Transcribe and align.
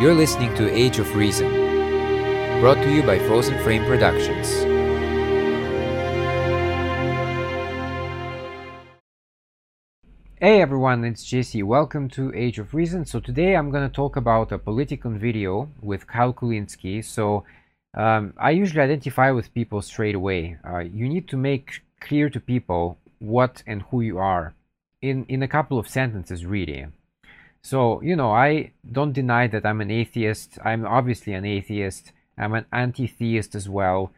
You're 0.00 0.14
listening 0.14 0.54
to 0.54 0.70
Age 0.70 1.00
of 1.00 1.16
Reason, 1.16 1.50
brought 2.60 2.76
to 2.84 2.88
you 2.88 3.02
by 3.02 3.18
Frozen 3.18 3.60
Frame 3.64 3.84
Productions. 3.84 4.48
Hey 10.36 10.62
everyone, 10.62 11.04
it's 11.04 11.26
JC. 11.26 11.64
Welcome 11.64 12.08
to 12.10 12.32
Age 12.32 12.60
of 12.60 12.74
Reason. 12.74 13.04
So 13.06 13.18
today 13.18 13.56
I'm 13.56 13.72
going 13.72 13.88
to 13.90 13.92
talk 13.92 14.14
about 14.14 14.52
a 14.52 14.58
Politicon 14.60 15.18
video 15.18 15.68
with 15.82 16.06
Kyle 16.06 16.32
Kulinski. 16.32 17.04
So 17.04 17.42
um, 17.94 18.34
I 18.38 18.52
usually 18.52 18.82
identify 18.82 19.32
with 19.32 19.52
people 19.52 19.82
straight 19.82 20.14
away. 20.14 20.58
Uh, 20.64 20.78
you 20.78 21.08
need 21.08 21.26
to 21.26 21.36
make 21.36 21.82
clear 22.00 22.30
to 22.30 22.38
people 22.38 22.98
what 23.18 23.64
and 23.66 23.82
who 23.90 24.02
you 24.02 24.18
are 24.18 24.54
in, 25.02 25.24
in 25.24 25.42
a 25.42 25.48
couple 25.48 25.76
of 25.76 25.88
sentences, 25.88 26.46
really. 26.46 26.86
So, 27.62 28.00
you 28.02 28.16
know, 28.16 28.32
I 28.32 28.72
don't 28.90 29.12
deny 29.12 29.46
that 29.48 29.66
I'm 29.66 29.80
an 29.80 29.90
atheist. 29.90 30.58
I'm 30.64 30.86
obviously 30.86 31.34
an 31.34 31.44
atheist. 31.44 32.12
I'm 32.36 32.54
an 32.54 32.66
anti 32.72 33.06
theist 33.06 33.54
as 33.54 33.68
well. 33.68 34.12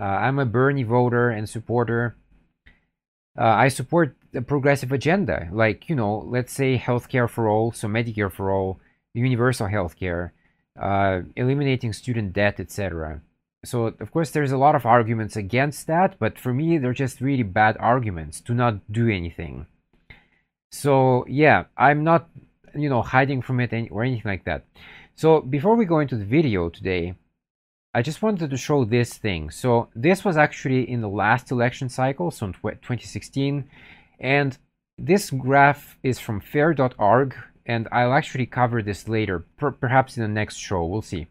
Uh, 0.00 0.04
I'm 0.04 0.38
a 0.38 0.46
Bernie 0.46 0.82
voter 0.82 1.30
and 1.30 1.48
supporter. 1.48 2.16
Uh, 3.38 3.44
I 3.44 3.68
support 3.68 4.16
the 4.32 4.42
progressive 4.42 4.92
agenda, 4.92 5.48
like, 5.52 5.88
you 5.88 5.96
know, 5.96 6.24
let's 6.26 6.52
say 6.52 6.78
healthcare 6.78 7.28
for 7.28 7.48
all, 7.48 7.72
so 7.72 7.88
Medicare 7.88 8.32
for 8.32 8.50
all, 8.50 8.80
universal 9.14 9.66
healthcare, 9.66 10.30
uh, 10.80 11.20
eliminating 11.36 11.92
student 11.92 12.32
debt, 12.32 12.60
etc. 12.60 13.20
So, 13.64 13.86
of 13.86 14.10
course, 14.10 14.30
there's 14.30 14.52
a 14.52 14.58
lot 14.58 14.74
of 14.74 14.86
arguments 14.86 15.36
against 15.36 15.86
that, 15.86 16.18
but 16.18 16.38
for 16.38 16.54
me, 16.54 16.78
they're 16.78 16.92
just 16.92 17.20
really 17.20 17.42
bad 17.42 17.76
arguments 17.78 18.40
to 18.42 18.54
not 18.54 18.90
do 18.90 19.08
anything. 19.08 19.66
So, 20.70 21.24
yeah, 21.28 21.64
I'm 21.76 22.04
not 22.04 22.28
you 22.76 22.88
know 22.88 23.02
hiding 23.02 23.42
from 23.42 23.60
it 23.60 23.72
or 23.90 24.02
anything 24.02 24.30
like 24.30 24.44
that. 24.44 24.64
So 25.14 25.40
before 25.40 25.76
we 25.76 25.84
go 25.84 26.00
into 26.00 26.16
the 26.16 26.24
video 26.24 26.68
today 26.68 27.14
I 27.94 28.02
just 28.02 28.20
wanted 28.20 28.50
to 28.50 28.58
show 28.58 28.84
this 28.84 29.14
thing. 29.14 29.48
So 29.48 29.88
this 29.94 30.22
was 30.22 30.36
actually 30.36 30.90
in 30.90 31.00
the 31.00 31.08
last 31.08 31.50
election 31.50 31.88
cycle 31.88 32.30
so 32.30 32.46
in 32.46 32.52
2016 32.52 33.64
and 34.20 34.58
this 34.98 35.30
graph 35.30 35.96
is 36.02 36.18
from 36.18 36.40
fair.org 36.40 37.34
and 37.64 37.88
I'll 37.90 38.12
actually 38.12 38.46
cover 38.46 38.82
this 38.82 39.08
later 39.08 39.46
per 39.56 39.70
perhaps 39.70 40.16
in 40.16 40.22
the 40.22 40.28
next 40.28 40.56
show 40.56 40.84
we'll 40.84 41.02
see. 41.02 41.26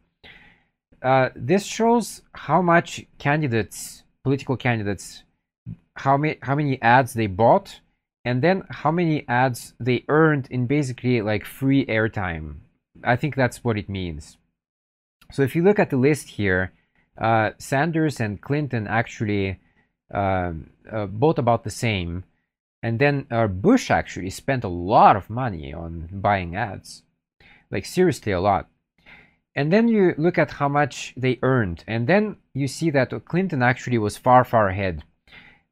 Uh, 1.03 1.29
this 1.35 1.65
shows 1.65 2.23
how 2.33 2.63
much 2.63 3.05
candidates 3.19 4.03
political 4.23 4.57
candidates 4.57 5.21
how 5.97 6.17
many 6.17 6.37
how 6.41 6.55
many 6.55 6.81
ads 6.81 7.13
they 7.13 7.27
bought 7.27 7.79
and 8.25 8.41
then 8.41 8.63
how 8.69 8.91
many 8.91 9.23
ads 9.29 9.75
they 9.79 10.03
earned 10.09 10.47
in 10.49 10.65
basically 10.65 11.21
like 11.21 11.45
free 11.45 11.85
airtime. 11.85 12.55
I 13.03 13.15
think 13.15 13.35
that's 13.35 13.63
what 13.63 13.77
it 13.77 13.87
means. 13.87 14.37
So 15.31 15.43
if 15.43 15.55
you 15.55 15.63
look 15.63 15.79
at 15.79 15.91
the 15.91 15.97
list 15.97 16.29
here, 16.29 16.73
uh, 17.17 17.51
Sanders 17.59 18.19
and 18.19 18.41
Clinton 18.41 18.87
actually 18.87 19.59
uh, 20.13 20.53
uh, 20.91 21.05
both 21.05 21.37
about 21.37 21.63
the 21.63 21.69
same. 21.69 22.23
And 22.81 22.99
then 22.99 23.27
uh, 23.31 23.47
Bush 23.47 23.89
actually 23.89 24.29
spent 24.31 24.63
a 24.63 24.69
lot 24.69 25.15
of 25.15 25.29
money 25.29 25.73
on 25.73 26.09
buying 26.11 26.55
ads, 26.55 27.03
like 27.71 27.85
seriously 27.85 28.31
a 28.31 28.39
lot. 28.39 28.69
And 29.55 29.71
then 29.71 29.87
you 29.87 30.13
look 30.17 30.37
at 30.37 30.51
how 30.51 30.67
much 30.67 31.13
they 31.15 31.39
earned, 31.41 31.83
and 31.87 32.07
then 32.07 32.35
you 32.53 32.67
see 32.67 32.89
that 32.91 33.25
Clinton 33.25 33.63
actually 33.63 33.97
was 33.97 34.17
far, 34.17 34.43
far 34.43 34.67
ahead. 34.67 35.03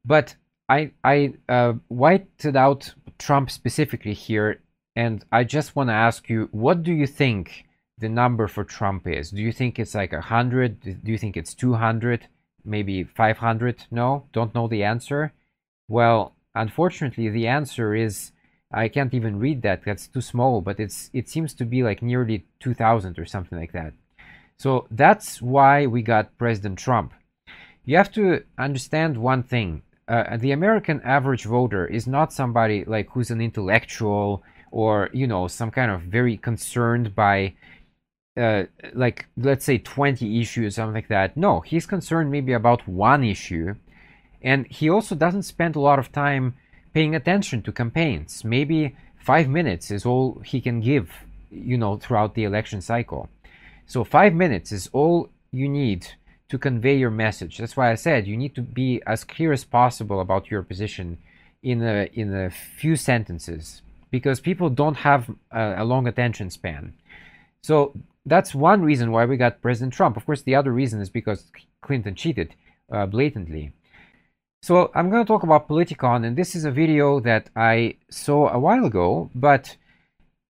But 0.04 0.36
I 0.68 0.92
I 1.02 1.34
uh, 1.48 1.74
whited 1.88 2.56
out 2.56 2.94
Trump 3.18 3.50
specifically 3.50 4.14
here, 4.14 4.60
and 4.96 5.24
I 5.30 5.44
just 5.44 5.76
want 5.76 5.88
to 5.90 5.94
ask 5.94 6.28
you, 6.28 6.48
what 6.52 6.82
do 6.82 6.92
you 6.92 7.06
think 7.06 7.64
the 7.98 8.08
number 8.08 8.48
for 8.48 8.64
Trump 8.64 9.06
is? 9.06 9.30
Do 9.30 9.42
you 9.42 9.52
think 9.52 9.78
it's 9.78 9.94
like 9.94 10.12
a 10.12 10.20
hundred? 10.20 10.80
Do 10.80 11.12
you 11.12 11.18
think 11.18 11.36
it's 11.36 11.54
two 11.54 11.74
hundred? 11.74 12.26
Maybe 12.64 13.04
five 13.04 13.38
hundred? 13.38 13.84
No, 13.90 14.26
don't 14.32 14.54
know 14.54 14.68
the 14.68 14.84
answer. 14.84 15.32
Well, 15.88 16.34
unfortunately, 16.54 17.28
the 17.28 17.46
answer 17.46 17.94
is 17.94 18.32
I 18.72 18.88
can't 18.88 19.14
even 19.14 19.38
read 19.38 19.62
that. 19.62 19.84
That's 19.84 20.08
too 20.08 20.22
small. 20.22 20.62
But 20.62 20.80
it's 20.80 21.10
it 21.12 21.28
seems 21.28 21.52
to 21.54 21.64
be 21.64 21.82
like 21.82 22.02
nearly 22.02 22.46
two 22.58 22.74
thousand 22.74 23.18
or 23.18 23.26
something 23.26 23.58
like 23.58 23.72
that. 23.72 23.92
So 24.56 24.86
that's 24.90 25.42
why 25.42 25.86
we 25.86 26.00
got 26.00 26.38
President 26.38 26.78
Trump. 26.78 27.12
You 27.84 27.98
have 27.98 28.12
to 28.12 28.44
understand 28.56 29.18
one 29.18 29.42
thing 29.42 29.82
uh, 30.08 30.36
the 30.36 30.52
American 30.52 31.00
average 31.02 31.44
voter 31.44 31.86
is 31.86 32.06
not 32.06 32.32
somebody 32.32 32.84
like 32.84 33.08
who's 33.10 33.30
an 33.30 33.40
intellectual 33.40 34.42
or 34.70 35.08
you 35.12 35.26
know 35.26 35.48
some 35.48 35.70
kind 35.70 35.90
of 35.90 36.02
very 36.02 36.36
concerned 36.36 37.14
by 37.14 37.54
uh, 38.36 38.64
like 38.92 39.26
let's 39.36 39.64
say 39.64 39.78
20 39.78 40.40
issues 40.40 40.66
or 40.66 40.70
something 40.74 40.94
like 40.94 41.08
that. 41.08 41.36
No 41.36 41.60
he's 41.60 41.86
concerned 41.86 42.30
maybe 42.30 42.52
about 42.52 42.86
one 42.86 43.24
issue. 43.24 43.74
And 44.42 44.66
he 44.66 44.90
also 44.90 45.14
doesn't 45.14 45.44
spend 45.44 45.74
a 45.74 45.80
lot 45.80 45.98
of 45.98 46.12
time 46.12 46.54
paying 46.92 47.14
attention 47.14 47.62
to 47.62 47.72
campaigns. 47.72 48.44
Maybe 48.44 48.94
five 49.16 49.48
minutes 49.48 49.90
is 49.90 50.04
all 50.04 50.40
he 50.44 50.60
can 50.60 50.80
give 50.80 51.10
you 51.50 51.78
know 51.78 51.96
throughout 51.96 52.34
the 52.34 52.44
election 52.44 52.82
cycle. 52.82 53.28
So 53.86 54.04
five 54.04 54.34
minutes 54.34 54.70
is 54.72 54.90
all 54.92 55.30
you 55.50 55.68
need 55.68 56.08
to 56.48 56.58
convey 56.58 56.96
your 56.96 57.10
message. 57.10 57.58
That's 57.58 57.76
why 57.76 57.90
I 57.90 57.94
said 57.94 58.26
you 58.26 58.36
need 58.36 58.54
to 58.54 58.62
be 58.62 59.02
as 59.06 59.24
clear 59.24 59.52
as 59.52 59.64
possible 59.64 60.20
about 60.20 60.50
your 60.50 60.62
position 60.62 61.18
in 61.62 61.82
a 61.82 62.08
in 62.12 62.34
a 62.34 62.50
few 62.50 62.96
sentences 62.96 63.82
because 64.10 64.38
people 64.40 64.70
don't 64.70 64.98
have 64.98 65.30
a, 65.50 65.76
a 65.78 65.84
long 65.84 66.06
attention 66.06 66.50
span. 66.50 66.94
So 67.62 67.94
that's 68.26 68.54
one 68.54 68.82
reason 68.82 69.10
why 69.10 69.24
we 69.24 69.36
got 69.36 69.62
President 69.62 69.92
Trump. 69.92 70.16
Of 70.16 70.26
course, 70.26 70.42
the 70.42 70.54
other 70.54 70.72
reason 70.72 71.00
is 71.00 71.10
because 71.10 71.50
Clinton 71.80 72.14
cheated 72.14 72.54
uh, 72.92 73.06
blatantly. 73.06 73.72
So 74.62 74.90
I'm 74.94 75.10
going 75.10 75.22
to 75.22 75.26
talk 75.26 75.42
about 75.42 75.68
Politicon, 75.68 76.24
and 76.24 76.36
this 76.36 76.54
is 76.54 76.64
a 76.64 76.70
video 76.70 77.20
that 77.20 77.50
I 77.54 77.96
saw 78.10 78.48
a 78.48 78.58
while 78.58 78.86
ago, 78.86 79.30
but 79.34 79.76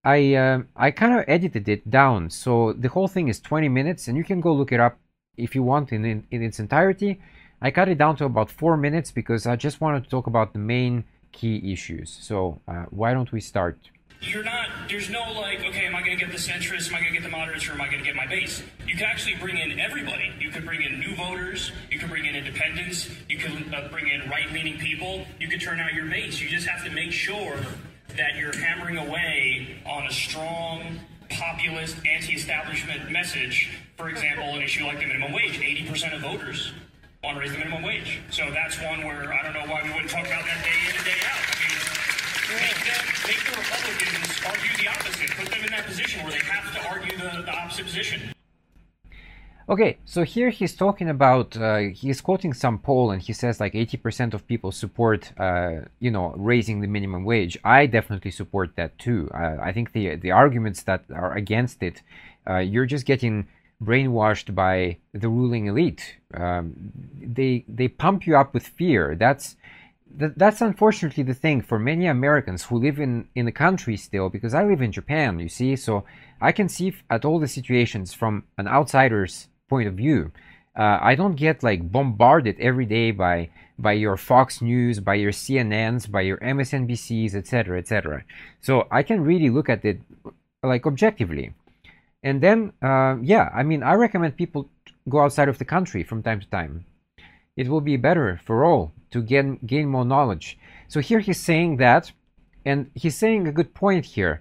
I 0.05 0.35
uh, 0.35 0.63
I 0.77 0.91
kind 0.91 1.19
of 1.19 1.25
edited 1.27 1.69
it 1.69 1.91
down. 1.91 2.31
So 2.31 2.73
the 2.73 2.89
whole 2.89 3.09
thing 3.09 3.29
is 3.29 3.41
20 3.41 3.69
minutes, 3.69 4.07
and 4.07 4.17
you 4.17 4.25
can 4.25 4.41
go 4.41 4.53
look 4.53 4.73
it 4.73 4.81
up 4.81 4.99
if 5.37 5.55
you 5.55 5.63
want 5.63 5.93
in, 5.93 6.05
in, 6.05 6.27
in 6.31 6.43
its 6.43 6.59
entirety. 6.59 7.21
I 7.61 7.71
cut 7.71 7.89
it 7.89 7.99
down 7.99 8.17
to 8.17 8.25
about 8.27 8.51
four 8.51 8.77
minutes 8.77 9.11
because 9.11 9.47
I 9.47 9.57
just 9.57 9.81
wanted 9.81 10.05
to 10.05 10.11
talk 10.11 10.27
about 10.27 10.53
the 10.53 10.59
main 10.59 11.05
key 11.33 11.73
issues. 11.73 12.17
So 12.21 12.61
uh, 12.69 12.85
why 12.91 13.15
don't 13.15 13.31
we 13.33 13.41
start? 13.41 13.79
You're 14.21 14.45
not, 14.45 14.69
there's 14.89 15.11
no 15.11 15.21
like, 15.33 15.61
okay, 15.61 15.87
am 15.87 15.95
I 15.95 16.03
going 16.03 16.19
to 16.19 16.25
get 16.25 16.33
the 16.33 16.39
centrists, 16.39 16.89
am 16.89 16.95
I 16.95 17.01
going 17.01 17.13
to 17.13 17.21
get 17.21 17.23
the 17.23 17.29
moderates, 17.29 17.69
or 17.69 17.73
am 17.73 17.81
I 17.81 17.87
going 17.87 17.99
to 17.99 18.05
get 18.05 18.17
my 18.17 18.27
base? 18.27 18.63
You 18.87 18.95
can 18.95 19.05
actually 19.05 19.37
bring 19.37 19.59
in 19.59 19.79
everybody. 19.79 20.33
You 20.41 20.51
can 20.51 20.65
bring 20.65 20.83
in 20.83 20.99
new 20.99 21.15
voters, 21.15 21.73
you 21.91 21.99
can 21.99 22.09
bring 22.09 22.25
in 22.25 22.35
independents, 22.35 23.11
you 23.29 23.39
can 23.39 23.75
uh, 23.75 23.89
bring 23.91 24.09
in 24.09 24.29
right 24.31 24.51
leaning 24.53 24.79
people, 24.79 25.27
you 25.39 25.49
can 25.49 25.59
turn 25.59 25.79
out 25.79 25.93
your 25.93 26.07
base. 26.07 26.41
You 26.41 26.49
just 26.49 26.67
have 26.67 26.85
to 26.85 26.91
make 26.91 27.13
sure 27.13 27.59
that 28.17 28.37
you're 28.37 28.57
hammering 28.57 28.97
away 28.97 29.77
on 29.85 30.07
a 30.07 30.11
strong, 30.11 31.01
populist, 31.29 31.97
anti 32.07 32.35
establishment 32.35 33.11
message 33.11 33.71
for 33.97 34.09
example, 34.09 34.45
an 34.55 34.63
issue 34.63 34.85
like 34.85 34.99
the 34.99 35.07
minimum 35.07 35.33
wage, 35.33 35.59
80% 35.59 36.15
of 36.15 36.21
voters 36.23 36.73
want 37.23 37.37
to 37.37 37.41
raise 37.41 37.53
the 37.53 37.59
minimum 37.59 37.83
wage. 37.83 38.21
So 38.31 38.51
that's 38.51 38.81
one 38.83 39.05
where 39.05 39.33
I 39.33 39.43
don't 39.43 39.55
know 39.55 39.73
why 39.73 39.83
we 39.83 39.91
wouldn't 39.91 40.11
talk 40.11 40.27
about 40.27 40.45
that 40.45 40.65
day 40.65 40.79
in 40.91 40.97
and 40.97 41.05
day 41.05 41.21
out. 41.25 41.41
I 41.41 42.53
mean, 42.53 42.61
make, 42.61 42.81
them, 42.85 43.05
make 43.27 43.43
the 43.45 43.55
Republicans 43.57 44.29
argue 44.45 44.73
the 44.83 44.89
opposite. 44.91 45.31
Put 45.31 45.51
them 45.51 45.65
in 45.65 45.71
that 45.71 45.87
position 45.87 46.23
where 46.23 46.33
they 46.33 46.45
have 46.45 46.75
to 46.75 46.89
argue 46.89 47.17
the, 47.17 47.43
the 47.43 47.53
opposite 47.53 47.87
position. 47.87 48.35
Okay, 49.67 49.97
so 50.05 50.25
here 50.25 50.51
he's 50.51 50.77
talking 50.77 51.09
about, 51.09 51.57
uh, 51.57 51.79
he's 51.79 52.21
quoting 52.21 52.53
some 52.53 52.79
poll 52.79 53.11
and 53.11 53.23
he 53.23 53.33
says 53.33 53.61
like 53.61 53.73
80% 53.73 54.35
of 54.35 54.47
people 54.47 54.71
support, 54.73 55.33
uh, 55.41 55.87
you 56.01 56.11
know, 56.11 56.35
raising 56.37 56.81
the 56.81 56.87
minimum 56.87 57.25
wage. 57.25 57.57
I 57.65 57.87
definitely 57.87 58.31
support 58.31 58.77
that 58.77 58.99
too. 58.99 59.31
Uh, 59.33 59.57
I 59.63 59.73
think 59.73 59.93
the 59.93 60.17
the 60.17 60.33
arguments 60.33 60.83
that 60.83 61.05
are 61.11 61.33
against 61.35 61.83
it, 61.83 62.03
uh, 62.47 62.59
you're 62.59 62.85
just 62.85 63.07
getting 63.07 63.49
brainwashed 63.83 64.55
by 64.55 64.99
the 65.13 65.29
ruling 65.29 65.67
elite. 65.67 66.17
Um, 66.33 66.93
they 67.21 67.65
they 67.69 67.89
pump 67.89 68.27
you 68.27 68.37
up 68.37 68.55
with 68.55 68.67
fear. 68.67 69.15
That's 69.15 69.57
that, 70.17 70.39
that's 70.39 70.61
unfortunately 70.61 71.25
the 71.25 71.35
thing 71.35 71.61
for 71.61 71.79
many 71.79 72.07
Americans 72.07 72.65
who 72.65 72.79
live 72.79 72.99
in 72.99 73.29
in 73.35 73.47
the 73.47 73.53
country 73.53 73.97
still. 73.97 74.29
Because 74.29 74.55
I 74.55 74.65
live 74.65 74.83
in 74.83 74.93
Japan, 74.93 75.39
you 75.39 75.49
see, 75.49 75.77
so 75.77 76.05
I 76.41 76.53
can 76.53 76.69
see 76.69 76.95
at 77.11 77.25
all 77.25 77.39
the 77.39 77.49
situations 77.49 78.13
from 78.15 78.45
an 78.59 78.69
outsider's 78.69 79.49
point 79.69 79.89
of 79.89 79.95
view. 79.95 80.33
Uh, 80.77 80.99
I 81.01 81.15
don't 81.15 81.37
get 81.37 81.63
like 81.63 81.91
bombarded 81.91 82.59
every 82.59 82.87
day 82.87 83.11
by 83.13 83.51
by 83.79 83.93
your 83.93 84.17
Fox 84.17 84.61
News, 84.61 85.01
by 85.01 85.15
your 85.15 85.33
CNNs, 85.33 86.11
by 86.11 86.21
your 86.21 86.39
MSNBCs, 86.39 87.35
etc., 87.35 87.79
etc. 87.79 88.25
So 88.61 88.87
I 88.91 89.03
can 89.03 89.23
really 89.23 89.51
look 89.51 89.69
at 89.69 89.85
it 89.85 90.01
like 90.63 90.87
objectively. 90.87 91.55
And 92.25 92.41
then, 92.41 92.73
uh, 92.83 93.17
yeah, 93.21 93.51
I 93.55 93.63
mean, 93.63 93.83
I 93.83 93.93
recommend 93.95 94.39
people 94.39 94.71
go 95.09 95.21
outside 95.21 95.51
of 95.51 95.59
the 95.59 95.67
country 95.67 96.03
from 96.03 96.23
time 96.23 96.41
to 96.41 96.49
time. 96.49 96.87
It 97.55 97.69
will 97.69 97.83
be 97.83 97.99
better 97.99 98.41
for 98.45 98.65
all 98.65 98.93
to 99.11 99.23
gain, 99.23 99.61
gain 99.65 99.89
more 99.89 100.07
knowledge. 100.07 100.59
So 100.89 101.01
here 101.01 101.21
he's 101.21 101.39
saying 101.39 101.77
that, 101.77 102.13
and 102.65 102.91
he's 102.95 103.17
saying 103.17 103.47
a 103.47 103.53
good 103.53 103.75
point 103.75 104.07
here. 104.07 104.41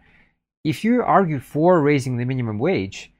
If 0.63 0.85
you 0.85 1.03
argue 1.03 1.39
for 1.39 1.81
raising 1.81 2.15
the 2.15 2.23
minimum 2.23 2.57
wage, 2.57 3.11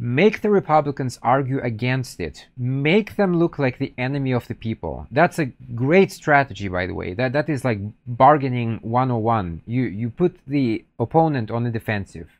make 0.00 0.40
the 0.40 0.50
Republicans 0.50 1.20
argue 1.22 1.60
against 1.60 2.18
it. 2.18 2.48
Make 2.56 3.14
them 3.14 3.38
look 3.38 3.60
like 3.60 3.78
the 3.78 3.94
enemy 3.96 4.32
of 4.32 4.48
the 4.48 4.56
people. 4.56 5.06
That's 5.12 5.38
a 5.38 5.52
great 5.74 6.10
strategy, 6.10 6.66
by 6.66 6.86
the 6.86 6.94
way. 6.94 7.14
That 7.14 7.32
that 7.32 7.48
is 7.48 7.64
like 7.64 7.78
bargaining 8.06 8.80
101. 8.82 9.62
You 9.66 9.84
you 9.84 10.10
put 10.10 10.36
the 10.48 10.84
opponent 10.98 11.52
on 11.52 11.62
the 11.62 11.70
defensive. 11.70 12.39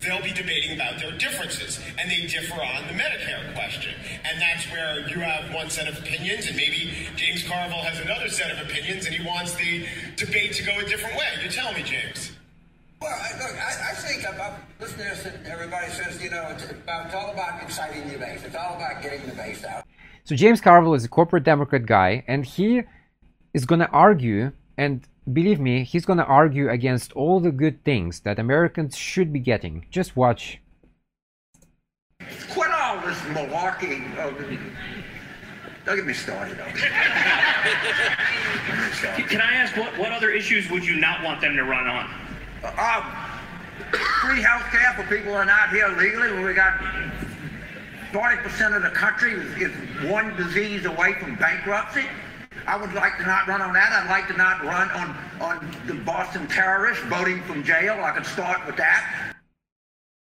They'll 0.00 0.22
be 0.22 0.32
debating 0.32 0.74
about 0.74 0.98
their 0.98 1.12
differences, 1.12 1.78
and 1.98 2.10
they 2.10 2.26
differ 2.26 2.54
on 2.54 2.86
the 2.86 2.94
Medicare 2.94 3.54
question. 3.54 3.92
And 4.24 4.40
that's 4.40 4.64
where 4.72 5.06
you 5.08 5.20
have 5.20 5.52
one 5.54 5.68
set 5.68 5.88
of 5.88 5.98
opinions, 5.98 6.46
and 6.46 6.56
maybe 6.56 6.90
James 7.16 7.46
Carville 7.46 7.82
has 7.82 8.00
another 8.00 8.30
set 8.30 8.50
of 8.50 8.66
opinions, 8.66 9.04
and 9.04 9.14
he 9.14 9.26
wants 9.26 9.54
the 9.56 9.84
debate 10.16 10.54
to 10.54 10.64
go 10.64 10.78
a 10.78 10.84
different 10.86 11.16
way. 11.16 11.28
You 11.44 11.50
tell 11.50 11.74
me, 11.74 11.82
James. 11.82 12.32
Well, 13.02 13.12
I, 13.12 13.38
look, 13.42 13.56
I, 13.56 13.90
I 13.90 13.94
think 13.94 14.22
about 14.22 14.60
listening 14.80 15.08
to 15.08 15.14
this, 15.14 15.26
and 15.26 15.46
everybody 15.46 15.90
says, 15.90 16.22
you 16.22 16.30
know, 16.30 16.48
it's, 16.50 16.70
about, 16.70 17.06
it's 17.06 17.14
all 17.14 17.30
about 17.30 17.62
exciting 17.62 18.08
the 18.10 18.18
base. 18.18 18.42
It's 18.42 18.56
all 18.56 18.76
about 18.76 19.02
getting 19.02 19.26
the 19.26 19.34
base 19.34 19.64
out. 19.64 19.84
So 20.24 20.34
James 20.34 20.62
Carville 20.62 20.94
is 20.94 21.04
a 21.04 21.08
corporate 21.08 21.44
Democrat 21.44 21.84
guy, 21.84 22.24
and 22.26 22.46
he 22.46 22.82
is 23.52 23.66
going 23.66 23.80
to 23.80 23.88
argue 23.88 24.52
and 24.78 25.06
believe 25.32 25.60
me, 25.60 25.84
he's 25.84 26.04
going 26.04 26.18
to 26.18 26.24
argue 26.24 26.68
against 26.68 27.12
all 27.12 27.40
the 27.40 27.50
good 27.50 27.84
things 27.84 28.20
that 28.20 28.38
Americans 28.38 28.96
should 28.96 29.32
be 29.32 29.40
getting. 29.40 29.86
Just 29.90 30.16
watch. 30.16 30.60
Quit 32.50 32.70
all 32.70 33.00
this 33.00 33.18
malarkey. 33.34 34.04
Oh, 34.18 34.32
don't 35.86 35.96
get 35.96 36.06
me 36.06 36.12
started. 36.12 36.58
Can 39.28 39.40
I 39.40 39.52
ask 39.54 39.76
what, 39.76 39.96
what 39.98 40.12
other 40.12 40.30
issues 40.30 40.70
would 40.70 40.86
you 40.86 41.00
not 41.00 41.24
want 41.24 41.40
them 41.40 41.56
to 41.56 41.64
run 41.64 41.88
on? 41.88 42.10
Uh, 42.62 43.02
free 44.20 44.42
health 44.42 44.62
care 44.70 44.92
for 44.94 45.02
people 45.04 45.32
who 45.32 45.38
are 45.38 45.44
not 45.44 45.70
here 45.70 45.88
legally. 45.88 46.32
When 46.32 46.44
we 46.44 46.52
got 46.52 46.78
40% 48.12 48.76
of 48.76 48.82
the 48.82 48.90
country 48.90 49.32
is, 49.32 49.70
is 49.70 50.10
one 50.10 50.36
disease 50.36 50.84
away 50.84 51.14
from 51.14 51.36
bankruptcy. 51.36 52.06
I 52.70 52.76
would 52.76 52.94
like 52.94 53.16
to 53.18 53.26
not 53.26 53.48
run 53.48 53.60
on 53.60 53.72
that. 53.72 53.90
I'd 53.90 54.08
like 54.08 54.28
to 54.28 54.36
not 54.36 54.62
run 54.62 54.88
on, 54.92 55.16
on 55.40 55.76
the 55.88 55.94
Boston 55.94 56.46
terrorists 56.46 57.02
voting 57.06 57.42
from 57.42 57.64
jail. 57.64 57.98
I 58.00 58.12
could 58.12 58.24
start 58.24 58.64
with 58.64 58.76
that. 58.76 59.34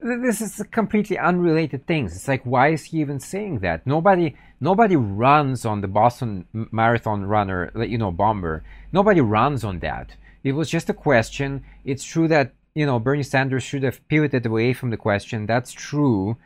This 0.01 0.43
is 0.43 0.63
completely 0.71 1.19
unrelated 1.19 1.87
things. 1.87 2.15
It's 2.15 2.29
like, 2.29 2.43
why 2.45 2.69
is 2.69 2.85
he 2.85 3.01
even 3.01 3.21
saying 3.21 3.61
that? 3.61 3.87
Nobody, 3.87 4.37
nobody 4.61 4.97
runs 4.97 5.65
on 5.65 5.81
the 5.81 5.89
Boston 5.89 6.45
Marathon 6.53 7.25
runner, 7.25 7.73
you 7.83 7.97
know, 7.97 8.13
bomber. 8.13 8.63
Nobody 8.93 9.23
runs 9.23 9.65
on 9.65 9.79
that. 9.79 10.15
It 10.45 10.53
was 10.53 10.69
just 10.69 10.91
a 10.91 10.95
question. 10.95 11.65
It's 11.87 12.05
true 12.05 12.29
that 12.29 12.53
you 12.75 12.85
know 12.85 12.99
Bernie 12.99 13.23
Sanders 13.23 13.63
should 13.63 13.83
have 13.83 14.07
pivoted 14.09 14.45
away 14.45 14.75
from 14.75 14.91
the 14.91 14.99
question. 14.99 15.47
That's 15.47 15.73
true. 15.73 16.37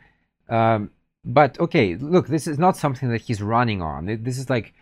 Um, 0.47 0.91
but 1.25 1.59
okay, 1.59 1.95
look, 1.95 2.27
this 2.27 2.47
is 2.47 2.57
not 2.57 2.77
something 2.77 3.09
that 3.09 3.21
he's 3.21 3.41
running 3.41 3.81
on. 3.81 4.05
This 4.23 4.39
is 4.39 4.49
like 4.49 4.73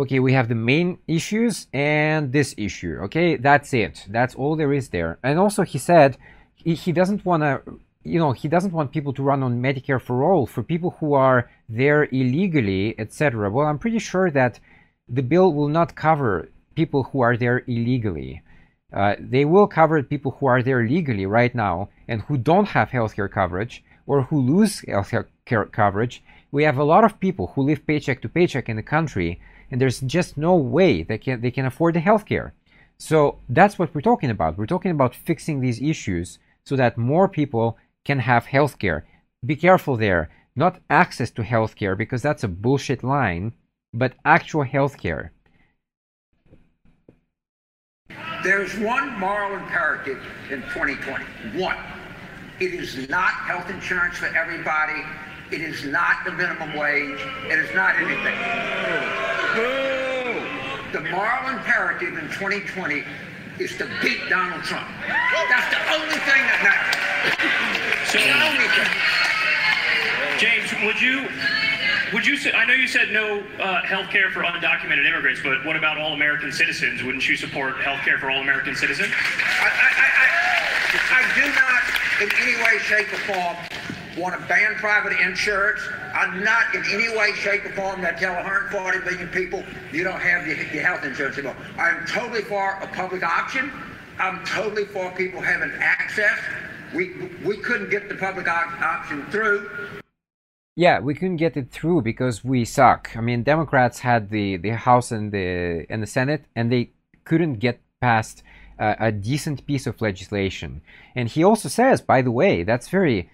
okay, 0.00 0.18
we 0.18 0.32
have 0.32 0.48
the 0.48 0.54
main 0.54 0.98
issues 1.06 1.66
and 1.72 2.32
this 2.32 2.54
issue. 2.56 2.98
Okay, 3.04 3.36
that's 3.36 3.72
it. 3.74 4.06
That's 4.08 4.34
all 4.34 4.56
there 4.56 4.72
is 4.72 4.88
there. 4.88 5.18
And 5.22 5.38
also, 5.38 5.62
he 5.62 5.78
said 5.78 6.16
he, 6.54 6.92
doesn't 6.92 7.24
want 7.24 7.42
to, 7.42 7.62
you 8.04 8.18
know, 8.18 8.32
he 8.32 8.48
doesn't 8.48 8.72
want 8.72 8.92
people 8.92 9.12
to 9.14 9.22
run 9.22 9.42
on 9.42 9.62
Medicare 9.62 10.00
for 10.00 10.24
all 10.24 10.46
for 10.46 10.62
people 10.62 10.96
who 11.00 11.14
are 11.14 11.50
there 11.68 12.04
illegally, 12.04 12.94
etc. 12.98 13.50
Well, 13.50 13.66
I'm 13.66 13.78
pretty 13.78 13.98
sure 13.98 14.30
that 14.30 14.58
the 15.08 15.22
bill 15.22 15.52
will 15.52 15.68
not 15.68 15.94
cover 15.94 16.48
people 16.74 17.04
who 17.04 17.20
are 17.20 17.36
there 17.36 17.62
illegally. 17.66 18.42
Uh, 18.92 19.14
they 19.18 19.44
will 19.44 19.66
cover 19.66 20.02
people 20.02 20.32
who 20.32 20.46
are 20.46 20.62
there 20.62 20.82
legally 20.86 21.26
right 21.26 21.54
now 21.54 21.88
and 22.08 22.22
who 22.22 22.36
don't 22.36 22.68
have 22.68 22.90
healthcare 22.90 23.30
coverage 23.30 23.84
or 24.06 24.22
who 24.22 24.40
lose 24.40 24.82
healthcare 24.82 25.70
coverage. 25.70 26.22
We 26.50 26.64
have 26.64 26.78
a 26.78 26.84
lot 26.84 27.04
of 27.04 27.20
people 27.20 27.48
who 27.48 27.62
live 27.62 27.86
paycheck 27.86 28.22
to 28.22 28.28
paycheck 28.28 28.68
in 28.68 28.76
the 28.76 28.82
country 28.82 29.40
and 29.70 29.80
there's 29.80 30.00
just 30.00 30.36
no 30.36 30.54
way 30.54 31.02
they 31.02 31.18
can 31.18 31.40
they 31.40 31.50
can 31.50 31.66
afford 31.66 31.94
the 31.94 32.00
healthcare. 32.00 32.52
So 32.98 33.38
that's 33.48 33.78
what 33.78 33.94
we're 33.94 34.02
talking 34.02 34.30
about. 34.30 34.58
We're 34.58 34.66
talking 34.66 34.90
about 34.90 35.14
fixing 35.14 35.60
these 35.60 35.80
issues 35.80 36.38
so 36.64 36.76
that 36.76 36.98
more 36.98 37.28
people 37.28 37.78
can 38.04 38.18
have 38.18 38.46
healthcare. 38.46 39.02
Be 39.44 39.56
careful 39.56 39.96
there. 39.96 40.28
Not 40.54 40.80
access 40.90 41.30
to 41.32 41.42
healthcare 41.42 41.96
because 41.96 42.22
that's 42.22 42.44
a 42.44 42.48
bullshit 42.48 43.02
line, 43.02 43.54
but 43.94 44.14
actual 44.24 44.64
healthcare. 44.64 45.30
There's 48.42 48.76
one 48.78 49.18
moral 49.18 49.56
imperative 49.56 50.22
in 50.50 50.62
2020. 50.62 51.24
One. 51.58 51.76
It 52.58 52.74
is 52.74 53.08
not 53.08 53.32
health 53.32 53.70
insurance 53.70 54.18
for 54.18 54.26
everybody. 54.36 55.02
It 55.50 55.62
is 55.62 55.84
not 55.84 56.24
the 56.24 56.30
minimum 56.30 56.76
wage. 56.76 57.18
It 57.50 57.58
is 57.58 57.74
not 57.74 57.96
anything. 57.96 58.38
The 60.92 61.00
moral 61.10 61.50
imperative 61.50 62.18
in 62.18 62.30
2020 62.30 63.02
is 63.58 63.76
to 63.78 63.90
beat 64.00 64.20
Donald 64.28 64.62
Trump. 64.62 64.86
That's 65.06 65.70
the 65.74 65.82
only 65.90 66.18
thing 66.22 66.42
that 66.46 66.60
matters. 66.62 66.94
So, 68.10 68.18
the 68.18 68.30
only 68.46 68.68
thing. 68.78 68.90
James, 70.38 70.70
would 70.86 71.00
you 71.02 71.26
would 72.12 72.24
you 72.24 72.36
say? 72.36 72.52
I 72.52 72.64
know 72.64 72.74
you 72.74 72.86
said 72.86 73.10
no 73.10 73.42
uh, 73.58 73.82
health 73.82 74.10
care 74.10 74.30
for 74.30 74.42
undocumented 74.42 75.06
immigrants, 75.06 75.40
but 75.42 75.64
what 75.64 75.74
about 75.74 75.98
all 75.98 76.12
American 76.12 76.52
citizens? 76.52 77.02
Wouldn't 77.02 77.28
you 77.28 77.36
support 77.36 77.76
health 77.78 78.00
care 78.00 78.18
for 78.18 78.30
all 78.30 78.40
American 78.40 78.76
citizens? 78.76 79.10
I, 79.12 79.66
I, 79.66 79.90
I, 79.90 80.30
I 81.18 81.34
do 81.34 81.46
not, 81.58 81.82
in 82.22 82.30
any 82.40 82.56
way, 82.62 82.78
shape, 82.78 83.12
or 83.12 83.34
form, 83.34 83.56
want 84.20 84.40
to 84.40 84.46
ban 84.46 84.74
private 84.76 85.18
insurance. 85.20 85.80
I'm 86.14 86.44
not 86.44 86.74
in 86.74 86.84
any 86.90 87.08
way, 87.16 87.32
shape, 87.32 87.64
or 87.64 87.72
form 87.72 88.02
that 88.02 88.18
tell 88.18 88.34
140 88.34 88.98
million 89.10 89.28
people 89.28 89.64
you 89.92 90.04
don't 90.04 90.20
have 90.20 90.46
your, 90.46 90.56
your 90.56 90.82
health 90.82 91.04
insurance 91.04 91.38
anymore. 91.38 91.56
I'm 91.78 92.06
totally 92.06 92.42
for 92.42 92.78
a 92.82 92.86
public 92.88 93.22
option. 93.22 93.72
I'm 94.18 94.44
totally 94.44 94.84
for 94.84 95.10
people 95.12 95.40
having 95.40 95.70
access. 95.78 96.38
We 96.94 97.30
we 97.44 97.56
couldn't 97.56 97.90
get 97.90 98.08
the 98.08 98.16
public 98.16 98.48
op- 98.48 98.80
option 98.82 99.24
through. 99.30 99.70
Yeah, 100.76 101.00
we 101.00 101.14
couldn't 101.14 101.36
get 101.36 101.56
it 101.56 101.70
through 101.70 102.02
because 102.02 102.44
we 102.44 102.64
suck. 102.64 103.10
I 103.16 103.20
mean, 103.20 103.42
Democrats 103.42 104.00
had 104.00 104.30
the, 104.30 104.56
the 104.56 104.70
House 104.70 105.10
and 105.10 105.32
the 105.32 105.86
and 105.88 106.02
the 106.02 106.06
Senate, 106.06 106.44
and 106.54 106.70
they 106.70 106.90
couldn't 107.24 107.54
get 107.54 107.80
past 108.00 108.42
uh, 108.78 108.94
a 108.98 109.12
decent 109.12 109.66
piece 109.66 109.86
of 109.86 110.00
legislation. 110.00 110.80
And 111.14 111.28
he 111.28 111.44
also 111.44 111.68
says, 111.68 112.00
by 112.00 112.22
the 112.22 112.30
way, 112.30 112.62
that's 112.62 112.88
very 112.88 113.28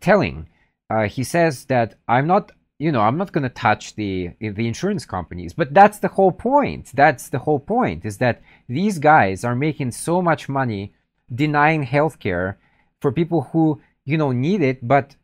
telling. 0.00 0.48
Uh, 0.90 1.04
he 1.04 1.24
says 1.24 1.64
that 1.66 1.94
I'm 2.06 2.26
not, 2.26 2.52
you 2.78 2.92
know, 2.92 3.00
I'm 3.00 3.16
not 3.16 3.32
going 3.32 3.42
to 3.42 3.48
touch 3.48 3.94
the 3.94 4.30
the 4.40 4.68
insurance 4.68 5.06
companies. 5.06 5.52
But 5.54 5.72
that's 5.72 5.98
the 5.98 6.08
whole 6.08 6.32
point. 6.32 6.90
That's 6.94 7.28
the 7.28 7.40
whole 7.40 7.60
point 7.60 8.04
is 8.04 8.18
that 8.18 8.42
these 8.68 8.98
guys 8.98 9.44
are 9.44 9.56
making 9.56 9.92
so 9.92 10.20
much 10.20 10.48
money 10.48 10.92
denying 11.34 11.86
healthcare 11.86 12.56
for 13.00 13.12
people 13.12 13.48
who 13.52 13.80
you 14.04 14.18
know 14.18 14.32
need 14.32 14.62
it, 14.62 14.86
but 14.86 15.16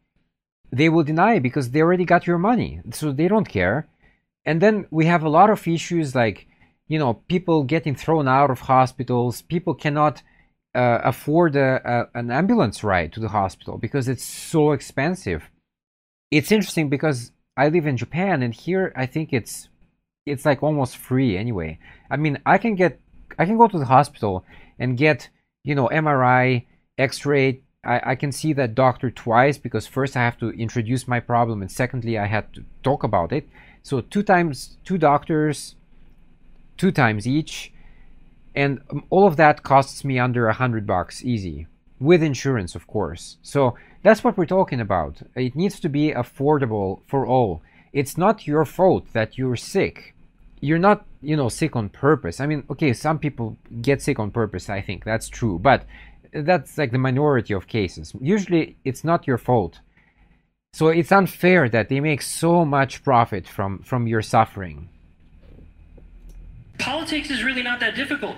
they 0.72 0.88
will 0.88 1.02
deny 1.02 1.34
it 1.34 1.42
because 1.42 1.70
they 1.70 1.82
already 1.82 2.04
got 2.04 2.26
your 2.26 2.38
money, 2.38 2.80
so 2.92 3.12
they 3.12 3.28
don't 3.28 3.48
care. 3.48 3.88
And 4.44 4.60
then 4.60 4.86
we 4.90 5.06
have 5.06 5.22
a 5.22 5.28
lot 5.28 5.50
of 5.50 5.66
issues 5.66 6.14
like, 6.14 6.46
you 6.88 6.98
know, 6.98 7.14
people 7.14 7.64
getting 7.64 7.94
thrown 7.94 8.28
out 8.28 8.50
of 8.50 8.60
hospitals. 8.60 9.42
People 9.42 9.74
cannot 9.74 10.22
uh, 10.74 11.00
afford 11.02 11.56
a, 11.56 12.08
a, 12.14 12.18
an 12.18 12.30
ambulance 12.30 12.84
ride 12.84 13.12
to 13.12 13.20
the 13.20 13.28
hospital 13.28 13.78
because 13.78 14.08
it's 14.08 14.24
so 14.24 14.72
expensive. 14.72 15.50
It's 16.30 16.52
interesting 16.52 16.88
because 16.88 17.32
I 17.56 17.68
live 17.68 17.86
in 17.86 17.96
Japan 17.96 18.42
and 18.42 18.54
here 18.54 18.92
I 18.96 19.06
think 19.06 19.32
it's 19.32 19.68
it's 20.26 20.44
like 20.44 20.62
almost 20.62 20.96
free 20.96 21.36
anyway. 21.36 21.78
I 22.10 22.16
mean, 22.16 22.38
I 22.46 22.58
can 22.58 22.74
get 22.76 23.00
I 23.38 23.46
can 23.46 23.58
go 23.58 23.68
to 23.68 23.78
the 23.78 23.86
hospital 23.86 24.44
and 24.78 24.96
get 24.96 25.28
you 25.64 25.74
know 25.74 25.88
MRI, 25.88 26.66
X-ray. 26.98 27.62
I, 27.84 28.00
I 28.12 28.14
can 28.14 28.30
see 28.30 28.52
that 28.52 28.74
doctor 28.74 29.10
twice 29.10 29.56
because 29.58 29.86
first 29.86 30.16
I 30.16 30.20
have 30.20 30.38
to 30.38 30.50
introduce 30.50 31.08
my 31.08 31.18
problem 31.18 31.62
and 31.62 31.72
secondly 31.72 32.18
I 32.18 32.26
had 32.26 32.52
to 32.54 32.64
talk 32.82 33.02
about 33.02 33.32
it. 33.32 33.48
So 33.82 34.02
two 34.02 34.22
times 34.22 34.76
two 34.84 34.98
doctors, 34.98 35.74
two 36.76 36.92
times 36.92 37.26
each 37.26 37.72
and 38.54 38.80
um, 38.90 39.04
all 39.10 39.26
of 39.26 39.36
that 39.36 39.62
costs 39.62 40.04
me 40.04 40.18
under 40.18 40.48
a 40.48 40.54
hundred 40.54 40.86
bucks 40.86 41.24
easy. 41.24 41.66
With 41.98 42.22
insurance 42.22 42.74
of 42.74 42.86
course. 42.86 43.36
So 43.42 43.76
that's 44.02 44.24
what 44.24 44.36
we're 44.36 44.46
talking 44.46 44.80
about. 44.80 45.22
It 45.34 45.54
needs 45.54 45.78
to 45.80 45.88
be 45.88 46.12
affordable 46.12 47.00
for 47.06 47.26
all. 47.26 47.62
It's 47.92 48.16
not 48.16 48.46
your 48.46 48.64
fault 48.64 49.12
that 49.12 49.36
you're 49.36 49.56
sick. 49.56 50.14
You're 50.60 50.78
not 50.78 51.04
you 51.20 51.36
know 51.36 51.48
sick 51.48 51.76
on 51.76 51.88
purpose. 51.90 52.40
I 52.40 52.46
mean 52.46 52.64
okay 52.70 52.92
some 52.92 53.18
people 53.18 53.56
get 53.82 54.02
sick 54.02 54.18
on 54.18 54.30
purpose 54.30 54.70
i 54.70 54.80
think. 54.80 55.04
That's 55.04 55.28
true. 55.28 55.58
But 55.58 55.84
that's 56.32 56.78
like 56.78 56.92
the 56.92 56.98
minority 56.98 57.54
of 57.54 57.66
cases. 57.66 58.14
Usually 58.20 58.76
it's 58.84 59.04
not 59.04 59.26
your 59.26 59.38
fault. 59.38 59.80
So 60.72 60.88
it's 60.88 61.10
unfair 61.12 61.68
that 61.68 61.88
they 61.88 62.00
make 62.00 62.22
so 62.22 62.64
much 62.64 63.02
profit 63.02 63.46
from 63.46 63.80
from 63.80 64.06
your 64.06 64.22
suffering 64.22 64.88
politics 66.80 67.30
is 67.30 67.44
really 67.44 67.62
not 67.62 67.78
that 67.80 67.94
difficult. 67.94 68.36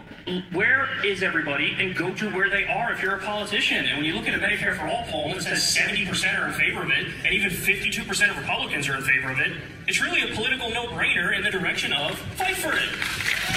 Where 0.52 0.88
is 1.04 1.22
everybody? 1.22 1.76
And 1.78 1.96
go 1.96 2.12
to 2.14 2.30
where 2.30 2.50
they 2.50 2.66
are 2.66 2.92
if 2.92 3.02
you're 3.02 3.14
a 3.14 3.20
politician. 3.22 3.86
And 3.86 3.96
when 3.96 4.04
you 4.04 4.14
look 4.14 4.28
at 4.28 4.34
a 4.34 4.38
Medicare 4.38 4.76
for 4.76 4.86
All 4.86 5.04
poll 5.08 5.34
that 5.34 5.42
says 5.42 5.62
70% 5.62 6.38
are 6.38 6.48
in 6.48 6.54
favor 6.54 6.82
of 6.82 6.90
it, 6.90 7.06
and 7.24 7.32
even 7.32 7.50
52% 7.50 8.30
of 8.30 8.38
Republicans 8.38 8.88
are 8.88 8.96
in 8.96 9.02
favor 9.02 9.30
of 9.30 9.38
it, 9.38 9.52
it's 9.86 10.02
really 10.02 10.22
a 10.22 10.34
political 10.34 10.70
no 10.70 10.86
brainer 10.88 11.36
in 11.36 11.42
the 11.42 11.50
direction 11.50 11.92
of 11.92 12.18
fight 12.36 12.56
for 12.56 12.72
it. 12.72 12.90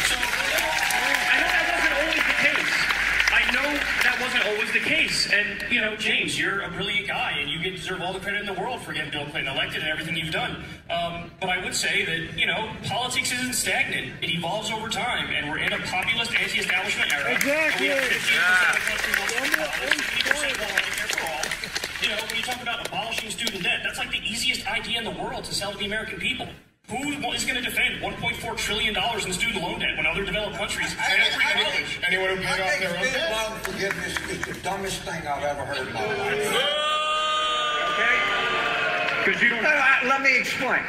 So 0.06 0.16
I 0.16 1.42
know 1.42 1.50
that 1.50 1.66
wasn't 1.74 1.94
always 2.00 2.24
the 2.24 2.38
case. 2.46 2.74
I 3.34 3.44
know 3.52 3.70
that 4.06 4.16
wasn't 4.22 4.46
always 4.46 4.65
the 4.76 4.82
case. 4.82 5.32
And, 5.32 5.64
you 5.72 5.80
know, 5.80 5.96
James, 5.96 6.38
you're 6.38 6.62
a 6.62 6.70
brilliant 6.70 7.08
guy, 7.08 7.38
and 7.40 7.50
you 7.50 7.60
deserve 7.72 8.02
all 8.02 8.12
the 8.12 8.20
credit 8.20 8.42
in 8.42 8.46
the 8.46 8.60
world 8.60 8.82
for 8.82 8.92
getting 8.92 9.10
Bill 9.10 9.26
Clinton 9.26 9.54
elected 9.54 9.82
and 9.82 9.90
everything 9.90 10.18
you've 10.18 10.34
done. 10.34 10.64
Um, 10.90 11.32
but 11.40 11.50
I 11.50 11.64
would 11.64 11.74
say 11.74 12.04
that, 12.04 12.38
you 12.38 12.46
know, 12.46 12.70
politics 12.84 13.32
isn't 13.32 13.54
stagnant. 13.54 14.22
It 14.22 14.30
evolves 14.32 14.72
over 14.72 14.90
time, 14.90 15.30
and 15.32 15.50
we're 15.50 15.60
in 15.60 15.72
a 15.72 15.80
populist 15.80 16.36
anti-establishment 16.36 17.12
era. 17.14 17.36
Exactly. 17.36 17.90
And 17.90 18.00
we 18.00 18.04
have 18.04 18.12
15% 18.12 18.68
of 18.68 18.76
the 18.76 18.84
country 18.84 19.14
voting 19.16 19.52
for 19.52 19.56
Trump, 19.56 19.72
80% 19.72 20.60
want 20.60 20.72
Medicare 20.76 21.12
for 21.16 21.24
all. 21.24 21.46
You 22.04 22.10
know, 22.10 22.22
when 22.28 22.36
you 22.36 22.44
talk 22.44 22.62
about 22.62 22.88
abolishing 22.88 23.30
student 23.32 23.64
debt, 23.64 23.80
that's 23.84 23.98
like 23.98 24.12
the 24.12 24.22
easiest 24.28 24.68
idea 24.68 25.00
in 25.00 25.06
the 25.06 25.24
world 25.24 25.46
to 25.46 25.54
sell 25.56 25.72
to 25.72 25.78
the 25.78 25.86
American 25.86 26.20
people. 26.20 26.48
Who 26.90 26.98
is 27.34 27.44
going 27.46 27.56
to 27.56 27.62
defend 27.68 28.00
1.4 28.02 28.58
trillion 28.58 28.94
dollars 28.94 29.26
in 29.26 29.34
student 29.34 29.64
loan 29.64 29.80
debt 29.80 29.98
when 29.98 30.06
other 30.06 30.24
developed 30.24 30.56
countries 30.58 30.96
Any- 31.10 31.24
have 31.24 31.34
free 31.34 31.46
any- 31.54 31.64
college? 31.64 32.00
Anyone 32.08 32.30
who 32.38 32.44
I 32.44 32.46
paid 32.46 32.62
off 32.62 32.80
their 32.80 32.98
own 32.98 33.04
debt? 33.04 33.32
loan 33.32 33.60
forgiveness 33.62 34.18
is 34.30 34.42
the 34.46 34.54
dumbest 34.62 35.02
thing 35.02 35.28
I've 35.28 35.44
ever 35.44 35.66
heard 35.66 35.88
in 35.88 35.94
my 35.94 36.06
life. 36.06 36.46
Okay? 37.90 39.24
Because 39.26 39.42
you 39.42 39.50
don't. 39.50 39.64
No, 39.64 39.70
I- 39.70 40.06
Let 40.06 40.22
me 40.22 40.38
explain. 40.38 40.82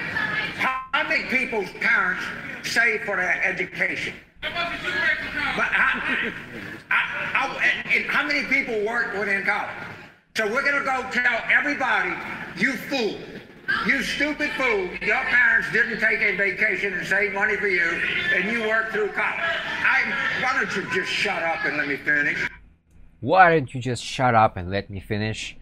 How 0.58 0.82
how 0.92 1.08
many 1.08 1.24
people's 1.24 1.70
parents 1.80 2.22
save 2.62 3.02
for 3.04 3.16
their 3.16 3.42
education? 3.42 4.12
But 4.42 4.52
how, 4.52 6.00
I- 6.90 7.04
I- 7.34 7.64
and- 7.64 7.94
and 7.94 8.10
how 8.10 8.22
many 8.26 8.44
people 8.44 8.80
work 8.84 9.14
within 9.14 9.44
college? 9.46 9.70
So 10.36 10.46
we're 10.52 10.62
gonna 10.62 10.84
go 10.84 11.08
tell 11.10 11.42
everybody, 11.50 12.12
you 12.56 12.74
fool, 12.74 13.18
you 13.86 14.02
stupid 14.02 14.50
fool, 14.52 14.88
your 15.00 15.22
parents 15.24 15.70
didn't 15.72 16.00
take 16.00 16.20
a 16.20 16.36
vacation 16.36 16.92
and 16.94 17.06
save 17.06 17.32
money 17.32 17.56
for 17.56 17.68
you, 17.68 18.00
and 18.34 18.50
you 18.50 18.68
work 18.68 18.90
through 18.90 19.08
college. 19.08 19.40
I, 19.40 20.12
why 20.42 20.60
don't 20.60 20.76
you 20.76 20.82
just 20.92 21.10
shut 21.10 21.42
up 21.42 21.64
and 21.64 21.76
let 21.76 21.88
me 21.88 21.96
finish? 21.96 22.48
Why 23.20 23.50
don't 23.50 23.74
you 23.74 23.80
just 23.80 24.02
shut 24.02 24.34
up 24.34 24.56
and 24.56 24.70
let 24.70 24.90
me 24.90 25.00
finish? 25.00 25.56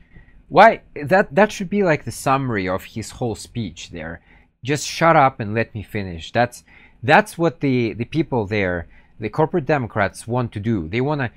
Why 0.49 0.83
that 0.95 1.35
that 1.35 1.52
should 1.52 1.71
be 1.71 1.83
like 1.83 2.04
the 2.04 2.12
summary 2.12 2.69
of 2.69 2.85
his 2.85 3.12
whole 3.12 3.35
speech 3.35 3.90
there. 3.90 4.21
Just 4.62 4.87
shut 4.87 5.16
up 5.16 5.40
and 5.40 5.54
let 5.54 5.75
me 5.75 5.83
finish. 5.83 6.33
That's 6.33 6.64
that's 7.02 7.38
what 7.38 7.61
the 7.61 7.93
the 7.95 8.04
people 8.04 8.47
there, 8.47 8.88
the 9.19 9.28
corporate 9.28 9.66
democrats 9.66 10.26
want 10.26 10.52
to 10.52 10.61
do. 10.61 10.88
They 10.88 11.00
want 11.00 11.21
to 11.23 11.31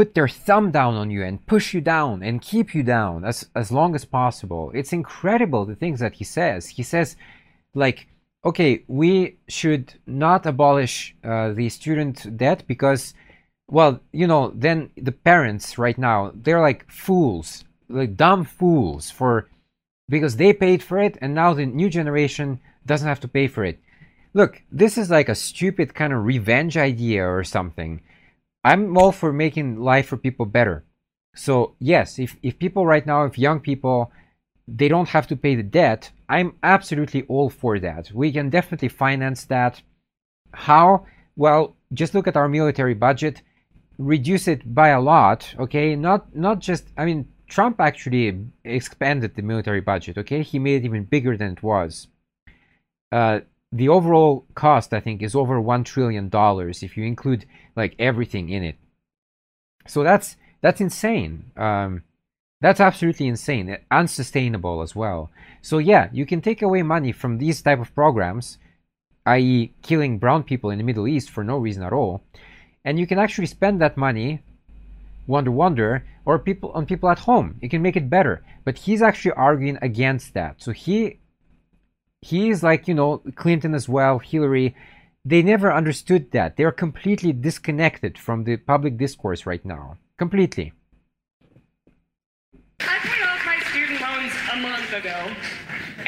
put 0.00 0.14
their 0.14 0.28
thumb 0.46 0.70
down 0.70 0.94
on 0.94 1.10
you 1.10 1.22
and 1.22 1.46
push 1.46 1.74
you 1.74 1.80
down 1.82 2.22
and 2.22 2.40
keep 2.40 2.74
you 2.74 2.82
down 2.82 3.22
as 3.22 3.38
as 3.54 3.70
long 3.70 3.94
as 3.94 4.06
possible. 4.06 4.72
It's 4.78 4.94
incredible 4.94 5.66
the 5.66 5.80
things 5.82 6.00
that 6.00 6.14
he 6.14 6.24
says. 6.24 6.62
He 6.78 6.82
says 6.82 7.16
like 7.74 7.98
okay, 8.48 8.82
we 8.88 9.36
should 9.46 9.84
not 10.06 10.46
abolish 10.46 11.14
uh, 11.22 11.52
the 11.52 11.68
student 11.68 12.14
debt 12.42 12.60
because 12.66 13.12
well, 13.68 14.00
you 14.20 14.26
know, 14.26 14.52
then 14.66 14.78
the 14.96 15.16
parents 15.30 15.66
right 15.76 15.98
now, 15.98 16.32
they're 16.34 16.66
like 16.68 16.90
fools, 16.90 17.48
like 17.90 18.16
dumb 18.16 18.42
fools 18.46 19.10
for 19.10 19.50
because 20.08 20.36
they 20.36 20.54
paid 20.54 20.82
for 20.82 20.98
it 20.98 21.18
and 21.20 21.34
now 21.34 21.52
the 21.52 21.66
new 21.66 21.90
generation 21.90 22.58
doesn't 22.86 23.12
have 23.12 23.20
to 23.20 23.34
pay 23.36 23.46
for 23.48 23.64
it. 23.66 23.78
Look, 24.32 24.62
this 24.72 24.96
is 24.96 25.10
like 25.10 25.28
a 25.28 25.42
stupid 25.50 25.88
kind 25.94 26.14
of 26.14 26.24
revenge 26.24 26.78
idea 26.78 27.22
or 27.28 27.44
something. 27.44 28.00
I'm 28.64 28.96
all 28.96 29.12
for 29.12 29.32
making 29.32 29.80
life 29.80 30.06
for 30.06 30.16
people 30.16 30.46
better. 30.46 30.84
So, 31.34 31.76
yes, 31.78 32.18
if, 32.18 32.36
if 32.42 32.58
people 32.58 32.86
right 32.86 33.06
now, 33.06 33.24
if 33.24 33.38
young 33.38 33.60
people, 33.60 34.12
they 34.66 34.88
don't 34.88 35.08
have 35.08 35.26
to 35.28 35.36
pay 35.36 35.54
the 35.54 35.62
debt, 35.62 36.10
I'm 36.28 36.54
absolutely 36.62 37.22
all 37.22 37.50
for 37.50 37.78
that. 37.78 38.10
We 38.12 38.32
can 38.32 38.50
definitely 38.50 38.88
finance 38.88 39.44
that. 39.44 39.82
How? 40.52 41.06
Well, 41.36 41.76
just 41.92 42.14
look 42.14 42.26
at 42.26 42.36
our 42.36 42.48
military 42.48 42.94
budget 42.94 43.42
reduce 44.00 44.48
it 44.48 44.74
by 44.74 44.88
a 44.88 45.00
lot 45.00 45.54
okay 45.58 45.94
not 45.94 46.34
not 46.34 46.58
just 46.58 46.88
i 46.96 47.04
mean 47.04 47.28
trump 47.48 47.78
actually 47.78 48.46
expanded 48.64 49.34
the 49.34 49.42
military 49.42 49.82
budget 49.82 50.16
okay 50.16 50.42
he 50.42 50.58
made 50.58 50.82
it 50.82 50.86
even 50.86 51.04
bigger 51.04 51.36
than 51.36 51.52
it 51.52 51.62
was 51.62 52.08
uh, 53.12 53.40
the 53.72 53.88
overall 53.88 54.44
cost 54.54 54.92
i 54.92 55.00
think 55.00 55.22
is 55.22 55.34
over 55.34 55.60
one 55.60 55.84
trillion 55.84 56.28
dollars 56.28 56.82
if 56.82 56.96
you 56.96 57.04
include 57.04 57.46
like 57.76 57.94
everything 57.98 58.48
in 58.48 58.62
it. 58.62 58.76
So 59.86 60.02
that's 60.02 60.36
that's 60.60 60.80
insane. 60.80 61.50
Um, 61.56 62.02
that's 62.60 62.80
absolutely 62.80 63.26
insane 63.26 63.78
unsustainable 63.90 64.82
as 64.82 64.94
well. 64.94 65.30
So 65.62 65.78
yeah 65.78 66.08
you 66.12 66.26
can 66.26 66.40
take 66.40 66.62
away 66.62 66.82
money 66.82 67.12
from 67.12 67.38
these 67.38 67.62
type 67.62 67.80
of 67.80 67.94
programs 67.94 68.58
i.e 69.26 69.72
killing 69.82 70.18
brown 70.18 70.42
people 70.42 70.70
in 70.70 70.78
the 70.78 70.84
middle 70.84 71.06
east 71.06 71.28
for 71.28 71.44
no 71.44 71.58
reason 71.58 71.82
at 71.82 71.92
all 71.92 72.22
and 72.86 72.98
you 72.98 73.06
can 73.06 73.18
actually 73.18 73.46
spend 73.46 73.78
that 73.78 73.98
money 73.98 74.42
wonder 75.26 75.50
wonder 75.50 76.04
or 76.24 76.38
people 76.38 76.70
on 76.72 76.86
people 76.86 77.08
at 77.08 77.20
home. 77.20 77.56
You 77.62 77.68
can 77.68 77.82
make 77.82 77.96
it 77.96 78.10
better. 78.10 78.42
But 78.64 78.78
he's 78.78 79.02
actually 79.02 79.32
arguing 79.32 79.78
against 79.80 80.34
that. 80.34 80.62
So 80.62 80.72
he 80.72 81.18
he's 82.22 82.62
like 82.62 82.86
you 82.88 82.94
know 82.94 83.18
clinton 83.34 83.74
as 83.74 83.88
well 83.88 84.18
hillary 84.18 84.74
they 85.24 85.42
never 85.42 85.72
understood 85.72 86.30
that 86.32 86.56
they're 86.56 86.72
completely 86.72 87.32
disconnected 87.32 88.18
from 88.18 88.44
the 88.44 88.56
public 88.56 88.96
discourse 88.96 89.46
right 89.46 89.64
now 89.64 89.96
completely 90.18 90.72
I 92.80 92.96
paid 93.04 93.20
off 93.28 93.44
my 93.44 93.60
student 93.68 94.00
loans 94.00 94.32
a 94.52 94.56
month 94.56 94.88
ago, 94.96 95.12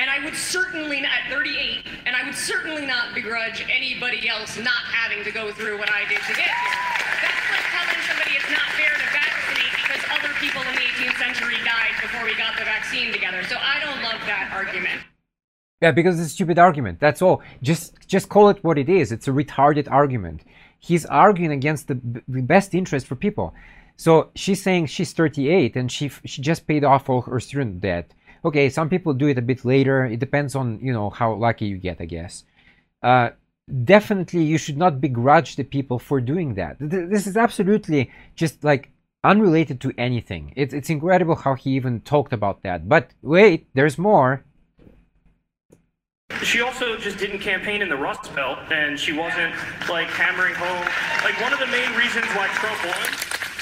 and 0.00 0.09
I 0.09 0.25
would 0.25 0.35
certainly 0.35 1.02
not, 1.02 1.12
at 1.28 1.31
38, 1.31 1.85
and 2.07 2.16
I 2.16 2.25
would 2.25 2.35
certainly 2.35 2.87
not 2.87 3.14
begrudge 3.14 3.61
anybody 3.69 4.26
else 4.26 4.57
not 4.57 4.88
having 4.88 5.23
to 5.25 5.31
go 5.31 5.52
through 5.52 5.76
what 5.76 5.92
I 5.92 6.09
did 6.09 6.16
to 6.25 6.33
get 6.33 6.49
here. 6.49 6.81
That's 7.21 7.45
like 7.52 7.66
telling 7.76 8.02
somebody 8.09 8.33
it's 8.40 8.49
not 8.49 8.64
fair 8.73 8.88
to 8.88 9.09
vaccinate 9.12 9.73
because 9.85 10.00
other 10.16 10.33
people 10.40 10.64
in 10.64 10.73
the 10.73 10.81
18th 10.97 11.19
century 11.21 11.61
died 11.61 11.92
before 12.00 12.25
we 12.25 12.33
got 12.40 12.57
the 12.57 12.64
vaccine 12.64 13.12
together. 13.12 13.45
So 13.45 13.57
I 13.61 13.76
don't 13.85 14.00
love 14.00 14.25
that 14.25 14.49
argument. 14.57 15.04
Yeah, 15.83 15.91
because 15.91 16.21
it's 16.21 16.29
a 16.31 16.35
stupid 16.35 16.59
argument. 16.59 17.01
That's 17.01 17.23
all. 17.23 17.43
Just 17.62 17.99
just 18.07 18.29
call 18.29 18.49
it 18.51 18.62
what 18.65 18.79
it 18.79 18.89
is. 18.89 19.12
It's 19.12 19.29
a 19.29 19.33
retarded 19.33 19.91
argument. 19.91 20.43
He's 20.79 21.07
arguing 21.07 21.53
against 21.53 21.89
the, 21.89 22.01
the 22.29 22.43
best 22.43 22.75
interest 22.75 23.07
for 23.07 23.17
people. 23.17 23.55
So 23.97 24.31
she's 24.35 24.62
saying 24.62 24.87
she's 24.87 25.12
38 25.12 25.77
and 25.77 25.91
she 25.93 26.09
she 26.25 26.41
just 26.43 26.67
paid 26.69 26.85
off 26.85 27.11
all 27.11 27.23
her 27.23 27.41
student 27.41 27.81
debt. 27.81 28.12
Okay, 28.45 28.69
some 28.71 28.89
people 28.89 29.15
do 29.15 29.27
it 29.29 29.39
a 29.39 29.43
bit 29.43 29.65
later. 29.65 30.05
It 30.07 30.21
depends 30.21 30.55
on 30.55 30.79
you 30.83 30.93
know 30.93 31.11
how 31.11 31.35
lucky 31.35 31.67
you 31.67 31.79
get, 31.79 32.01
I 32.01 32.07
guess. 32.07 32.45
Uh, 33.03 33.31
definitely, 33.85 34.45
you 34.45 34.59
should 34.59 34.77
not 34.79 35.01
begrudge 35.01 35.57
the 35.57 35.65
people 35.65 35.99
for 35.99 36.21
doing 36.21 36.55
that. 36.55 36.79
Th- 36.79 37.09
This 37.09 37.27
is 37.27 37.37
absolutely 37.37 38.11
just 38.37 38.65
like 38.65 38.91
unrelated 39.25 39.81
to 39.83 39.93
anything. 39.99 40.53
It's 40.57 40.75
it's 40.75 40.91
incredible 40.91 41.37
how 41.37 41.55
he 41.55 41.71
even 41.73 42.01
talked 42.03 42.33
about 42.33 42.62
that. 42.62 42.89
But 42.89 43.11
wait, 43.23 43.69
there's 43.75 43.99
more. 43.99 44.45
She 46.43 46.61
also 46.61 46.97
just 46.97 47.19
didn't 47.19 47.39
campaign 47.39 47.83
in 47.83 47.89
the 47.89 47.97
Rust 47.97 48.35
Belt, 48.35 48.59
and 48.71 48.99
she 48.99 49.12
wasn't 49.12 49.55
like 49.89 50.09
hammering 50.09 50.55
home. 50.55 50.85
Like 51.25 51.41
one 51.41 51.53
of 51.53 51.59
the 51.59 51.67
main 51.67 51.93
reasons 51.97 52.27
why 52.35 52.49
Trump 52.49 52.79
won. 52.85 52.99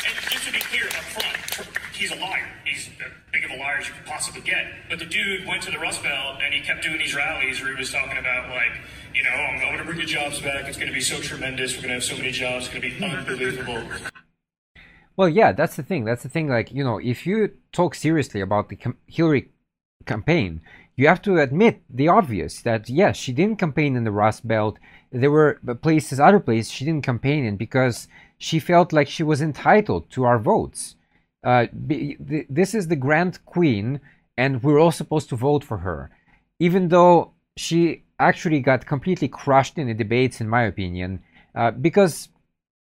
And 0.07 0.15
just 0.31 0.47
to 0.47 0.53
be 0.53 0.61
clear 0.61 0.87
up 0.87 1.05
front, 1.12 1.69
he's 1.95 2.11
a 2.11 2.17
liar. 2.17 2.49
He's 2.65 2.89
as 2.89 3.12
big 3.33 3.45
of 3.45 3.50
a 3.50 3.57
liar 3.57 3.79
as 3.79 3.89
you 3.89 3.95
could 3.95 4.07
possibly 4.07 4.41
get. 4.41 4.67
But 4.89 4.99
the 4.99 5.07
dude 5.07 5.47
went 5.47 5.62
to 5.65 5.71
the 5.71 5.79
Rust 5.79 6.03
Belt 6.03 6.39
and 6.43 6.55
he 6.55 6.61
kept 6.61 6.83
doing 6.83 6.99
these 6.99 7.15
rallies 7.15 7.61
where 7.61 7.75
he 7.75 7.79
was 7.79 7.93
talking 7.93 8.19
about 8.19 8.49
like, 8.49 8.73
you 9.15 9.23
know, 9.23 9.31
I'm 9.31 9.61
going 9.61 9.79
to 9.79 9.85
bring 9.85 9.99
the 9.99 10.07
jobs 10.07 10.41
back. 10.41 10.67
It's 10.67 10.77
going 10.77 10.89
to 10.89 10.95
be 10.95 11.00
so 11.00 11.21
tremendous. 11.21 11.75
We're 11.77 11.83
going 11.83 11.89
to 11.89 11.95
have 11.95 12.05
so 12.05 12.17
many 12.17 12.31
jobs. 12.31 12.67
It's 12.67 12.75
going 12.75 12.91
to 12.91 12.99
be 12.99 13.05
unbelievable. 13.05 13.83
Well, 15.17 15.29
yeah, 15.29 15.53
that's 15.53 15.77
the 15.77 15.83
thing. 15.83 16.05
That's 16.05 16.23
the 16.23 16.29
thing. 16.29 16.49
Like, 16.49 16.73
you 16.73 16.83
know, 16.83 16.99
if 16.99 17.27
you 17.27 17.50
talk 17.73 17.95
seriously 17.95 18.41
about 18.41 18.71
the 18.71 18.79
Hillary 19.07 19.50
campaign, 20.07 20.61
you 20.97 21.07
have 21.07 21.23
to 21.23 21.38
admit 21.38 21.83
the 21.88 22.09
obvious 22.09 22.61
that 22.62 22.90
yes, 22.90 23.16
she 23.16 23.33
didn't 23.33 23.59
campaign 23.59 23.97
in 23.97 24.04
the 24.04 24.11
Rust 24.11 24.47
Belt. 24.47 24.78
There 25.11 25.30
were 25.30 25.59
places, 25.83 26.21
other 26.21 26.40
places 26.40 26.73
she 26.73 26.85
didn't 26.85 27.04
campaign 27.04 27.45
in 27.45 27.57
because 27.57 28.07
she 28.38 28.59
felt 28.59 28.92
like 28.92 29.09
she 29.09 29.23
was 29.23 29.40
entitled 29.40 30.11
to 30.11 30.25
our 30.25 30.38
votes. 30.38 30.97
Uh, 31.42 31.66
be- 31.87 32.16
th- 32.16 32.47
this 32.50 32.75
is 32.75 32.88
the 32.88 32.97
Grand 32.97 33.45
Queen, 33.47 34.00
and 34.37 34.62
we're 34.62 34.78
all 34.78 34.92
supposed 34.92 35.28
to 35.30 35.37
vote 35.37 35.64
for 35.64 35.78
her, 35.78 36.11
even 36.59 36.88
though 36.88 37.33
she 37.57 38.04
actually 38.19 38.61
got 38.61 38.87
completely 38.87 39.28
crushed 39.28 39.78
in 39.78 39.87
the 39.87 39.95
debates, 39.95 40.40
in 40.40 40.49
my 40.49 40.64
opinion, 40.64 41.23
uh, 41.54 41.71
because 41.71 42.28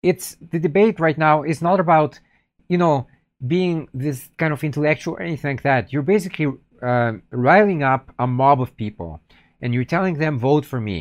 it's 0.04 0.36
the 0.50 0.58
debate 0.58 1.00
right 1.00 1.16
now 1.16 1.42
is 1.42 1.62
not 1.62 1.80
about 1.80 2.20
you 2.68 2.78
know 2.78 3.06
being 3.44 3.88
this 3.92 4.28
kind 4.36 4.52
of 4.52 4.62
intellectual 4.62 5.14
or 5.14 5.22
anything 5.22 5.56
like 5.56 5.62
that 5.62 5.92
you're 5.92 6.02
basically 6.02 6.46
um 6.84 7.22
riling 7.30 7.82
up 7.82 8.04
a 8.18 8.26
mob 8.26 8.60
of 8.60 8.76
people 8.76 9.20
and 9.60 9.72
you're 9.74 9.84
telling 9.94 10.14
them 10.18 10.38
vote 10.38 10.64
for 10.66 10.80
me 10.80 10.98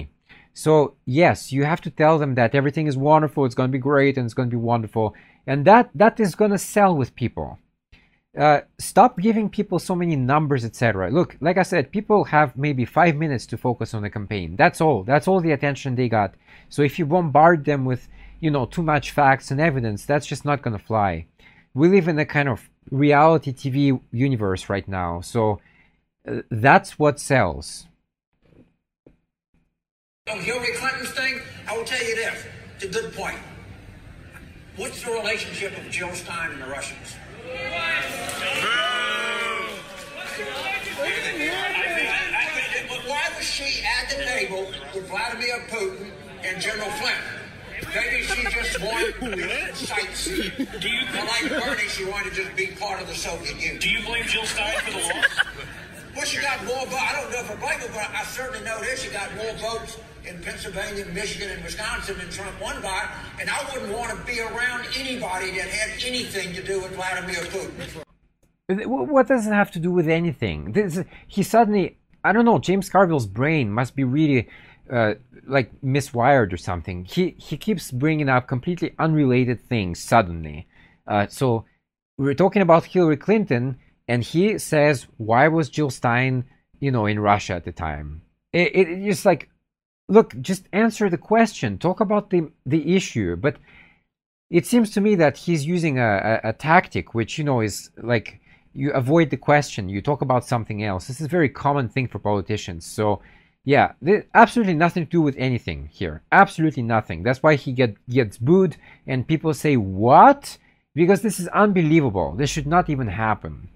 So 0.53 0.95
yes, 1.05 1.51
you 1.51 1.63
have 1.65 1.81
to 1.81 1.91
tell 1.91 2.19
them 2.19 2.35
that 2.35 2.55
everything 2.55 2.87
is 2.87 2.97
wonderful, 2.97 3.45
it's 3.45 3.55
going 3.55 3.69
to 3.69 3.77
be 3.77 3.89
great, 3.91 4.17
and 4.17 4.25
it's 4.25 4.33
going 4.35 4.49
to 4.49 4.57
be 4.57 4.61
wonderful, 4.73 5.15
and 5.47 5.65
that 5.65 5.89
that 5.95 6.19
is 6.19 6.35
going 6.35 6.51
to 6.51 6.57
sell 6.57 6.95
with 6.95 7.15
people. 7.15 7.59
Uh, 8.37 8.61
stop 8.79 9.19
giving 9.19 9.47
people 9.49 9.77
so 9.79 9.95
many 9.95 10.15
numbers, 10.15 10.65
etc. 10.65 11.09
Look, 11.11 11.37
like 11.39 11.57
I 11.57 11.63
said, 11.63 11.91
people 11.91 12.23
have 12.25 12.57
maybe 12.57 12.85
five 12.85 13.15
minutes 13.15 13.45
to 13.47 13.57
focus 13.57 13.93
on 13.93 14.01
the 14.01 14.09
campaign. 14.09 14.55
That's 14.55 14.81
all. 14.81 15.03
That's 15.03 15.27
all 15.27 15.39
the 15.41 15.51
attention 15.51 15.95
they 15.95 16.09
got. 16.09 16.33
So 16.69 16.81
if 16.81 16.97
you 16.97 17.05
bombard 17.05 17.65
them 17.65 17.85
with, 17.85 18.07
you 18.39 18.49
know, 18.51 18.65
too 18.65 18.81
much 18.83 19.11
facts 19.11 19.51
and 19.51 19.61
evidence, 19.61 20.05
that's 20.05 20.25
just 20.25 20.45
not 20.45 20.61
going 20.63 20.77
to 20.77 20.83
fly. 20.83 21.27
We 21.75 21.89
live 21.89 22.07
in 22.07 22.17
a 22.19 22.25
kind 22.25 22.49
of 22.49 22.69
reality 22.91 23.53
TV 23.53 23.99
universe 24.11 24.69
right 24.69 24.87
now, 24.87 25.21
so 25.21 25.41
uh, 25.53 25.57
that's 26.25 26.97
what 26.97 27.19
sells. 27.19 27.87
On 30.31 30.39
Hillary 30.39 30.73
Clinton's 30.75 31.11
thing, 31.11 31.41
I 31.67 31.77
will 31.77 31.83
tell 31.83 32.03
you 32.03 32.15
this. 32.15 32.45
It's 32.79 32.85
a 32.85 33.01
good 33.01 33.13
point. 33.13 33.37
What's 34.77 35.03
the 35.03 35.11
relationship 35.11 35.77
of 35.77 35.91
Jill 35.91 36.11
Stein 36.13 36.51
and 36.51 36.61
the 36.61 36.67
Russians? 36.67 37.15
Why 43.05 43.29
was 43.37 43.45
she 43.45 43.83
at 43.83 44.09
the 44.09 44.23
table 44.23 44.71
with 44.95 45.07
Vladimir 45.07 45.59
Putin 45.69 46.11
and 46.43 46.61
General 46.61 46.89
Flynn? 46.91 47.13
Maybe 47.93 48.23
she 48.23 48.43
just 48.49 48.81
wanted 48.81 49.13
to 49.15 49.27
sightsee. 49.73 50.81
Do 50.81 50.89
you 50.89 51.05
Well, 51.13 51.25
like 51.27 51.49
Bernie, 51.63 51.87
she 51.89 52.05
wanted 52.05 52.33
to 52.33 52.43
just 52.43 52.55
be 52.55 52.67
part 52.67 53.01
of 53.01 53.07
the 53.07 53.13
Soviet 53.13 53.55
Union. 53.55 53.77
do 53.79 53.89
you 53.89 54.03
blame 54.05 54.23
Jill 54.25 54.45
Stein 54.45 54.79
for 54.79 54.91
the 54.91 54.97
loss? 54.97 55.42
Well, 56.23 56.29
she 56.29 56.41
got 56.41 56.63
more 56.63 56.85
votes. 56.85 56.95
I 57.01 57.21
don't 57.21 57.31
know 57.31 57.55
blame 57.57 57.79
her, 57.79 57.87
but 57.89 58.09
I 58.15 58.23
certainly 58.23 58.63
know 58.63 58.79
this. 58.79 59.01
She 59.01 59.11
got 59.11 59.35
more 59.35 59.51
votes 59.55 59.99
in 60.25 60.41
Pennsylvania, 60.41 61.05
Michigan, 61.07 61.49
and 61.51 61.61
Wisconsin 61.61 62.17
than 62.17 62.29
Trump 62.29 62.61
won 62.61 62.81
by. 62.81 63.09
And 63.41 63.49
I 63.49 63.61
wouldn't 63.73 63.91
want 63.91 64.17
to 64.17 64.25
be 64.25 64.39
around 64.39 64.87
anybody 64.97 65.51
that 65.57 65.67
had 65.67 66.01
anything 66.01 66.53
to 66.53 66.63
do 66.63 66.81
with 66.81 66.95
Vladimir 66.95 67.41
Putin. 67.51 68.05
What 68.87 69.27
does 69.27 69.47
it 69.47 69.51
have 69.51 69.71
to 69.71 69.79
do 69.79 69.91
with 69.91 70.07
anything? 70.07 70.71
This, 70.71 71.01
he 71.27 71.43
suddenly, 71.43 71.97
I 72.23 72.31
don't 72.31 72.45
know, 72.45 72.57
James 72.57 72.89
Carville's 72.89 73.27
brain 73.27 73.69
must 73.69 73.93
be 73.93 74.05
really 74.05 74.47
uh, 74.89 75.15
like 75.45 75.73
miswired 75.81 76.53
or 76.53 76.57
something. 76.57 77.03
He 77.03 77.35
he 77.37 77.57
keeps 77.57 77.91
bringing 77.91 78.29
up 78.29 78.47
completely 78.47 78.95
unrelated 78.97 79.59
things 79.67 79.99
suddenly. 79.99 80.67
Uh, 81.05 81.27
so 81.27 81.65
we're 82.17 82.33
talking 82.33 82.61
about 82.61 82.85
Hillary 82.85 83.17
Clinton, 83.17 83.77
and 84.07 84.23
he 84.23 84.57
says, 84.57 85.07
"Why 85.17 85.47
was 85.47 85.69
Jill 85.69 85.89
Stein, 85.89 86.45
you 86.79 86.91
know, 86.91 87.05
in 87.05 87.19
Russia 87.19 87.53
at 87.53 87.65
the 87.65 87.71
time?" 87.71 88.21
It, 88.51 88.75
it, 88.75 88.89
it's 88.89 89.05
just 89.05 89.25
like, 89.25 89.49
look, 90.09 90.39
just 90.41 90.67
answer 90.73 91.09
the 91.09 91.17
question. 91.17 91.77
Talk 91.77 91.99
about 91.99 92.29
the 92.29 92.51
the 92.65 92.95
issue, 92.95 93.35
but 93.35 93.57
it 94.49 94.65
seems 94.65 94.91
to 94.91 95.01
me 95.01 95.15
that 95.15 95.37
he's 95.37 95.65
using 95.65 95.97
a, 95.99 96.39
a, 96.43 96.49
a 96.49 96.53
tactic 96.53 97.13
which 97.13 97.37
you 97.37 97.43
know 97.43 97.61
is 97.61 97.89
like 97.97 98.39
you 98.73 98.91
avoid 98.91 99.29
the 99.29 99.37
question. 99.37 99.89
You 99.89 100.01
talk 100.01 100.21
about 100.21 100.45
something 100.45 100.83
else. 100.83 101.07
This 101.07 101.19
is 101.19 101.25
a 101.27 101.29
very 101.29 101.49
common 101.49 101.89
thing 101.89 102.07
for 102.07 102.19
politicians. 102.19 102.85
So 102.85 103.21
yeah 103.65 103.93
absolutely 104.35 104.73
nothing 104.73 105.05
to 105.05 105.09
do 105.09 105.21
with 105.21 105.35
anything 105.37 105.89
here. 105.91 106.21
Absolutely 106.31 106.83
nothing. 106.83 107.23
That's 107.23 107.41
why 107.41 107.55
he 107.55 107.71
get 107.71 107.95
gets 108.09 108.37
booed. 108.37 108.77
And 109.07 109.27
people 109.27 109.53
say 109.53 109.77
what? 109.77 110.57
Because 110.93 111.21
this 111.21 111.39
is 111.39 111.47
unbelievable. 111.49 112.35
This 112.35 112.49
should 112.49 112.67
not 112.67 112.89
even 112.89 113.07
happen 113.07 113.69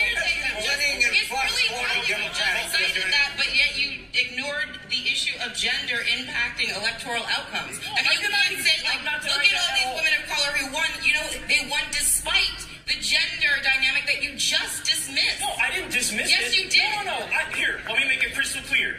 Winning 0.00 1.00
and 1.00 1.14
It's 1.14 1.28
plus 1.28 1.48
really 1.54 1.68
voting 1.70 1.86
how 1.86 2.02
you 2.02 2.14
Democratic. 2.14 2.62
just 2.62 2.74
cited 2.74 3.12
that, 3.12 3.30
but 3.36 3.48
yet 3.54 3.72
you 3.78 4.04
ignored 4.12 4.80
the 4.90 5.00
issue 5.06 5.36
of 5.40 5.54
gender 5.54 6.02
impacting 6.10 6.74
electoral 6.76 7.22
outcomes. 7.30 7.80
I 7.94 8.02
mean, 8.02 8.20
you 8.20 8.28
can 8.28 8.58
say, 8.60 8.74
like, 8.84 8.98
I'm 8.98 9.04
not 9.04 9.22
look 9.22 9.32
denying 9.32 9.54
at 9.54 9.60
all 9.60 9.70
that 9.70 9.78
these 9.78 9.80
at 9.80 9.86
all. 9.86 9.96
women 9.96 10.14
of 10.18 10.24
color 10.28 10.50
who 10.58 10.66
won, 10.74 10.90
you 11.06 11.14
know, 11.14 11.26
they 11.46 11.60
won 11.70 11.84
despite 12.24 12.68
the 12.86 12.94
gender 13.00 13.62
dynamic 13.62 14.06
that 14.06 14.22
you 14.22 14.36
just 14.36 14.84
dismissed. 14.84 15.40
No, 15.40 15.48
I 15.60 15.70
didn't 15.70 15.92
dismiss 15.92 16.30
Yes, 16.30 16.52
it. 16.52 16.58
Yes, 16.58 16.64
you 16.64 16.70
did. 16.70 17.04
No, 17.04 17.10
no, 17.12 17.18
no. 17.18 17.26
I, 17.26 17.54
here, 17.54 17.80
let 17.88 17.98
me 17.98 18.08
make 18.08 18.22
it 18.24 18.34
crystal 18.34 18.62
clear. 18.62 18.96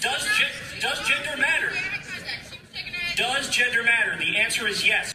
Does 0.00 0.24
gen- 0.38 0.80
does 0.80 1.08
gender 1.08 1.36
matter? 1.40 1.72
Does 3.16 3.50
gender 3.50 3.82
matter? 3.82 4.16
The 4.18 4.36
answer 4.36 4.68
is 4.68 4.86
yes. 4.86 5.14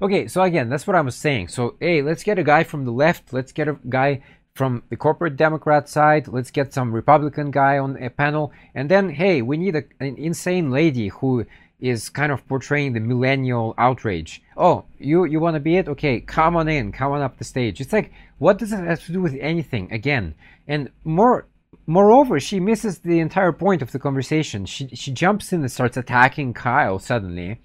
Okay, 0.00 0.26
so 0.26 0.42
again, 0.42 0.68
that's 0.68 0.86
what 0.86 0.96
I 0.96 1.02
was 1.02 1.14
saying. 1.14 1.48
So, 1.48 1.76
hey, 1.78 2.02
let's 2.02 2.24
get 2.24 2.38
a 2.38 2.42
guy 2.42 2.64
from 2.64 2.84
the 2.84 2.90
left. 2.90 3.32
Let's 3.32 3.52
get 3.52 3.68
a 3.68 3.76
guy 3.88 4.22
from 4.54 4.82
the 4.88 4.96
corporate 4.96 5.36
Democrat 5.36 5.88
side. 5.88 6.28
Let's 6.28 6.50
get 6.50 6.72
some 6.72 6.92
Republican 6.92 7.50
guy 7.50 7.78
on 7.78 8.02
a 8.02 8.10
panel. 8.10 8.52
And 8.74 8.90
then, 8.90 9.10
hey, 9.10 9.42
we 9.42 9.58
need 9.58 9.76
a, 9.76 9.84
an 10.00 10.16
insane 10.16 10.70
lady 10.70 11.08
who 11.08 11.44
is 11.82 12.08
kind 12.08 12.30
of 12.30 12.46
portraying 12.46 12.92
the 12.92 13.00
millennial 13.00 13.74
outrage. 13.76 14.40
Oh, 14.56 14.84
you 14.98 15.24
you 15.24 15.40
want 15.40 15.54
to 15.54 15.60
be 15.60 15.76
it? 15.76 15.88
Okay, 15.88 16.20
come 16.20 16.56
on 16.56 16.68
in, 16.68 16.92
come 16.92 17.12
on 17.12 17.20
up 17.20 17.36
the 17.36 17.44
stage. 17.44 17.80
It's 17.80 17.92
like, 17.92 18.12
what 18.38 18.56
does 18.56 18.72
it 18.72 18.78
have 18.78 19.04
to 19.06 19.12
do 19.12 19.20
with 19.20 19.36
anything? 19.40 19.92
Again, 19.92 20.34
and 20.66 20.90
more. 21.04 21.48
Moreover, 21.86 22.38
she 22.38 22.60
misses 22.60 22.98
the 22.98 23.18
entire 23.18 23.50
point 23.50 23.82
of 23.82 23.90
the 23.90 23.98
conversation. 23.98 24.66
She 24.66 24.88
she 24.94 25.10
jumps 25.10 25.52
in 25.52 25.62
and 25.62 25.72
starts 25.72 25.96
attacking 25.96 26.54
Kyle 26.54 26.98
suddenly. 27.00 27.60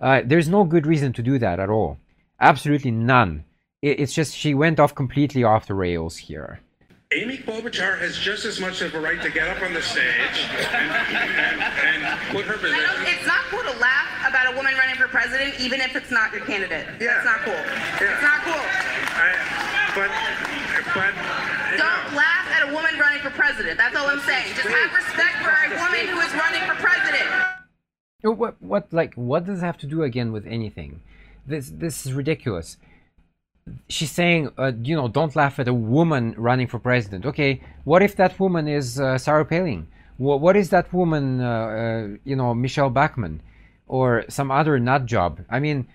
Uh, 0.00 0.20
there's 0.24 0.48
no 0.48 0.64
good 0.64 0.86
reason 0.86 1.12
to 1.14 1.22
do 1.22 1.38
that 1.38 1.58
at 1.58 1.70
all. 1.70 1.98
Absolutely 2.40 2.90
none. 2.90 3.44
It, 3.80 4.00
it's 4.00 4.12
just 4.12 4.36
she 4.36 4.52
went 4.54 4.78
off 4.78 4.94
completely 4.94 5.44
off 5.44 5.66
the 5.66 5.74
rails 5.74 6.18
here. 6.18 6.60
Amy 7.58 7.70
Klobuchar 7.70 7.98
has 7.98 8.16
just 8.16 8.44
as 8.44 8.60
much 8.60 8.82
of 8.82 8.94
a 8.94 9.00
right 9.00 9.20
to 9.22 9.30
get 9.30 9.48
up 9.48 9.62
on 9.62 9.74
the 9.74 9.82
stage 9.82 10.46
and, 10.70 10.90
and, 10.90 11.62
and 11.62 12.20
put 12.30 12.44
her 12.46 12.54
I 12.54 12.78
don't, 12.80 13.02
position. 13.02 13.18
it's 13.18 13.26
not 13.26 13.42
cool 13.50 13.62
to 13.62 13.78
laugh 13.78 14.06
about 14.28 14.52
a 14.52 14.56
woman 14.56 14.74
running 14.76 14.96
for 14.96 15.08
president, 15.08 15.58
even 15.60 15.80
if 15.80 15.96
it's 15.96 16.10
not 16.10 16.32
your 16.32 16.44
candidate. 16.44 16.86
Yeah. 17.00 17.18
That's 17.18 17.24
not 17.24 17.38
cool. 17.42 17.54
Yeah. 17.54 18.14
It's 18.14 18.22
not 18.22 18.40
cool. 18.46 18.62
I, 18.62 19.34
but, 19.94 20.10
but, 20.94 21.12
Don't 21.74 21.82
know, 21.82 22.16
laugh 22.16 22.46
at 22.54 22.68
a 22.68 22.72
woman 22.72 22.98
running 22.98 23.20
for 23.20 23.30
president. 23.30 23.78
That's 23.78 23.96
all 23.96 24.06
I'm 24.06 24.20
saying. 24.20 24.54
Just 24.54 24.68
have 24.68 24.94
respect 24.94 25.42
for 25.42 25.50
a 25.50 25.74
woman 25.82 26.06
who 26.06 26.20
is 26.20 26.32
running 26.34 26.62
for 26.68 26.76
president. 26.78 27.26
What 28.22 28.60
what 28.60 28.92
like 28.92 29.14
what 29.14 29.46
does 29.46 29.62
it 29.62 29.64
have 29.64 29.78
to 29.78 29.86
do 29.86 30.02
again 30.02 30.32
with 30.32 30.44
anything? 30.46 31.02
This 31.46 31.70
this 31.70 32.04
is 32.04 32.12
ridiculous. 32.12 32.76
She's 33.88 34.10
saying, 34.10 34.50
uh, 34.58 34.72
you 34.82 34.96
know, 34.96 35.08
don't 35.08 35.34
laugh 35.36 35.58
at 35.58 35.68
a 35.68 35.74
woman 35.74 36.34
running 36.36 36.66
for 36.66 36.78
president. 36.78 37.26
Okay, 37.26 37.60
what 37.84 38.02
if 38.02 38.16
that 38.16 38.38
woman 38.38 38.68
is 38.68 39.00
uh, 39.00 39.18
Sarah 39.18 39.44
Palin? 39.44 39.88
What 40.16 40.40
what 40.40 40.56
is 40.56 40.70
that 40.70 40.92
woman, 40.92 41.40
uh, 41.40 41.46
uh, 41.46 42.08
you 42.24 42.36
know, 42.36 42.54
Michele 42.54 42.90
Bachmann, 42.90 43.40
or 43.86 44.24
some 44.28 44.50
other 44.50 44.78
nut 44.78 45.06
job? 45.06 45.40
I 45.48 45.60
mean, 45.60 45.86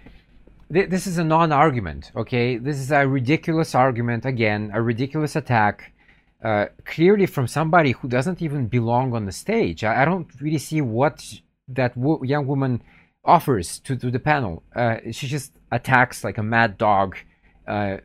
th- 0.71 0.89
this 0.89 1.07
is 1.07 1.17
a 1.17 1.23
non-argument. 1.23 2.11
Okay, 2.15 2.57
this 2.57 2.77
is 2.77 2.91
a 2.91 3.07
ridiculous 3.07 3.75
argument 3.75 4.25
again, 4.25 4.71
a 4.73 4.81
ridiculous 4.81 5.35
attack. 5.35 5.91
Uh, 6.43 6.65
clearly 6.83 7.25
from 7.25 7.47
somebody 7.47 7.93
who 7.93 8.07
doesn't 8.09 8.41
even 8.41 8.67
belong 8.67 9.13
on 9.13 9.25
the 9.25 9.31
stage. 9.31 9.85
I, 9.85 10.01
I 10.01 10.05
don't 10.05 10.27
really 10.41 10.57
see 10.57 10.81
what 10.81 11.23
that 11.69 11.95
wo- 11.95 12.21
young 12.23 12.45
woman 12.47 12.83
offers 13.23 13.79
to, 13.79 13.95
to 13.95 14.11
the 14.11 14.19
panel. 14.19 14.61
Uh, 14.75 14.97
she 15.11 15.27
just 15.27 15.53
attacks 15.71 16.23
like 16.23 16.37
a 16.37 16.43
mad 16.43 16.77
dog 16.77 17.15
uh, 17.67 17.97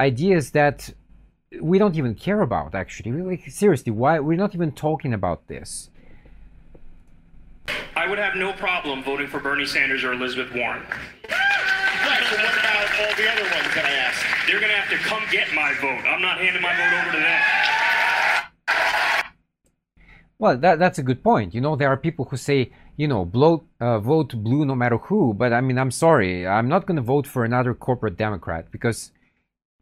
ideas 0.00 0.50
that 0.52 0.92
we 1.60 1.78
don't 1.78 1.96
even 1.96 2.14
care 2.14 2.40
about. 2.40 2.74
Actually, 2.74 3.12
like 3.22 3.48
seriously, 3.48 3.92
why 3.92 4.18
we're 4.20 4.36
not 4.36 4.54
even 4.54 4.72
talking 4.72 5.12
about 5.14 5.46
this? 5.48 5.90
I 7.96 8.06
would 8.06 8.18
have 8.18 8.36
no 8.36 8.52
problem 8.52 9.02
voting 9.02 9.26
for 9.26 9.40
Bernie 9.40 9.66
Sanders 9.66 10.04
or 10.04 10.12
Elizabeth 10.12 10.54
Warren. 10.54 10.82
Right, 10.86 12.22
so 12.30 12.36
what 12.36 12.58
about 12.58 12.86
all 13.00 13.14
the 13.16 13.26
other 13.32 13.42
ones 13.42 13.74
that 13.74 13.84
I 13.84 13.92
asked? 14.06 14.22
They're 14.46 14.60
gonna 14.60 14.74
have 14.74 14.90
to 14.90 14.98
come 15.08 15.22
get 15.32 15.52
my 15.54 15.72
vote. 15.80 16.04
I'm 16.06 16.22
not 16.22 16.38
handing 16.38 16.62
my 16.62 16.76
vote 16.76 16.92
over 16.92 17.12
to 17.12 17.18
them. 17.18 17.65
Well, 20.38 20.58
that 20.58 20.78
that's 20.78 20.98
a 20.98 21.02
good 21.02 21.22
point. 21.24 21.54
You 21.54 21.60
know, 21.60 21.76
there 21.76 21.88
are 21.88 21.96
people 21.96 22.26
who 22.26 22.36
say, 22.36 22.70
you 22.96 23.08
know, 23.08 23.24
blow, 23.24 23.64
uh, 23.80 23.98
vote 24.00 24.34
blue 24.42 24.66
no 24.66 24.74
matter 24.74 24.98
who. 24.98 25.32
But 25.32 25.52
I 25.52 25.60
mean, 25.60 25.78
I'm 25.78 25.90
sorry, 25.90 26.46
I'm 26.46 26.68
not 26.68 26.86
going 26.86 26.96
to 26.96 27.02
vote 27.02 27.26
for 27.26 27.44
another 27.44 27.72
corporate 27.74 28.18
Democrat 28.18 28.70
because 28.70 29.12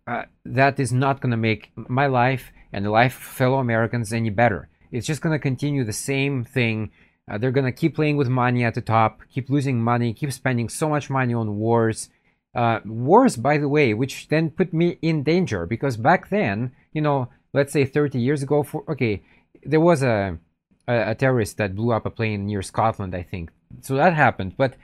uh, 0.07 0.25
that 0.45 0.79
is 0.79 0.93
not 0.93 1.21
going 1.21 1.33
to 1.33 1.37
make 1.37 1.73
my 1.77 2.07
life 2.07 2.53
and 2.73 2.85
the 2.85 2.91
life 2.91 3.17
of 3.17 3.23
fellow 3.23 3.59
Americans 3.59 4.13
any 4.13 4.31
better. 4.31 4.69
It's 4.93 5.07
just 5.07 5.23
going 5.23 5.33
to 5.33 5.41
continue 5.41 5.83
the 5.83 5.93
same 5.93 6.45
thing. 6.45 6.93
Uh, 7.29 7.39
they're 7.39 7.51
going 7.51 7.65
to 7.65 7.73
keep 7.73 7.97
playing 7.97 8.17
with 8.17 8.29
money 8.29 8.65
at 8.65 8.75
the 8.75 8.81
top, 8.81 9.23
keep 9.33 9.49
losing 9.51 9.83
money, 9.83 10.13
keep 10.13 10.33
spending 10.33 10.69
so 10.69 10.89
much 10.89 11.11
money 11.11 11.35
on 11.35 11.57
wars. 11.57 12.11
Uh, 12.55 12.79
wars, 12.85 13.37
by 13.37 13.59
the 13.59 13.69
way, 13.69 13.93
which 13.95 14.29
then 14.29 14.51
put 14.51 14.73
me 14.73 14.99
in 15.03 15.25
danger 15.25 15.67
because 15.67 15.97
back 15.97 16.29
then, 16.29 16.71
you 16.93 17.01
know, 17.01 17.29
let's 17.53 17.73
say 17.73 17.85
30 17.85 18.21
years 18.21 18.43
ago, 18.43 18.63
for 18.63 18.85
okay, 18.89 19.23
there 19.65 19.81
was 19.81 20.03
a, 20.03 20.39
a, 20.87 21.11
a 21.11 21.15
terrorist 21.15 21.57
that 21.59 21.75
blew 21.75 21.93
up 21.93 22.07
a 22.07 22.11
plane 22.11 22.47
near 22.47 22.63
Scotland, 22.63 23.15
I 23.15 23.23
think. 23.23 23.51
So 23.81 23.97
that 23.97 24.15
happened. 24.15 24.57
But 24.57 24.75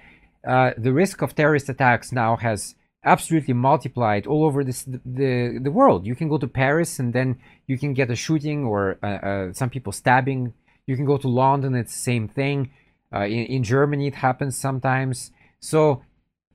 uh, 0.47 0.73
the 0.77 0.93
risk 0.93 1.23
of 1.23 1.35
terrorist 1.35 1.69
attacks 1.69 2.13
now 2.13 2.37
has 2.37 2.75
absolutely 3.05 3.55
multiplied 3.55 4.27
all 4.27 4.45
over 4.45 4.63
this, 4.65 4.85
the, 4.85 5.59
the 5.63 5.71
world. 5.71 6.07
You 6.07 6.15
can 6.15 6.29
go 6.29 6.39
to 6.39 6.47
Paris 6.47 6.99
and 6.99 7.13
then 7.13 7.39
you 7.67 7.79
can 7.79 7.95
get 7.95 8.11
a 8.11 8.17
shooting 8.17 8.65
or 8.65 8.99
uh, 9.03 9.07
uh, 9.07 9.53
some 9.53 9.71
people 9.71 9.93
stabbing. 9.93 10.53
You 10.87 10.97
can 10.97 11.07
go 11.07 11.17
to 11.19 11.29
London, 11.29 11.75
it's 11.75 11.93
the 11.93 12.01
same 12.01 12.29
thing. 12.29 12.71
Uh, 13.15 13.25
in, 13.25 13.47
in 13.47 13.65
Germany, 13.65 14.09
it 14.09 14.17
happens 14.17 14.57
sometimes. 14.57 15.31
So, 15.61 16.03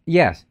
yes, 0.05 0.45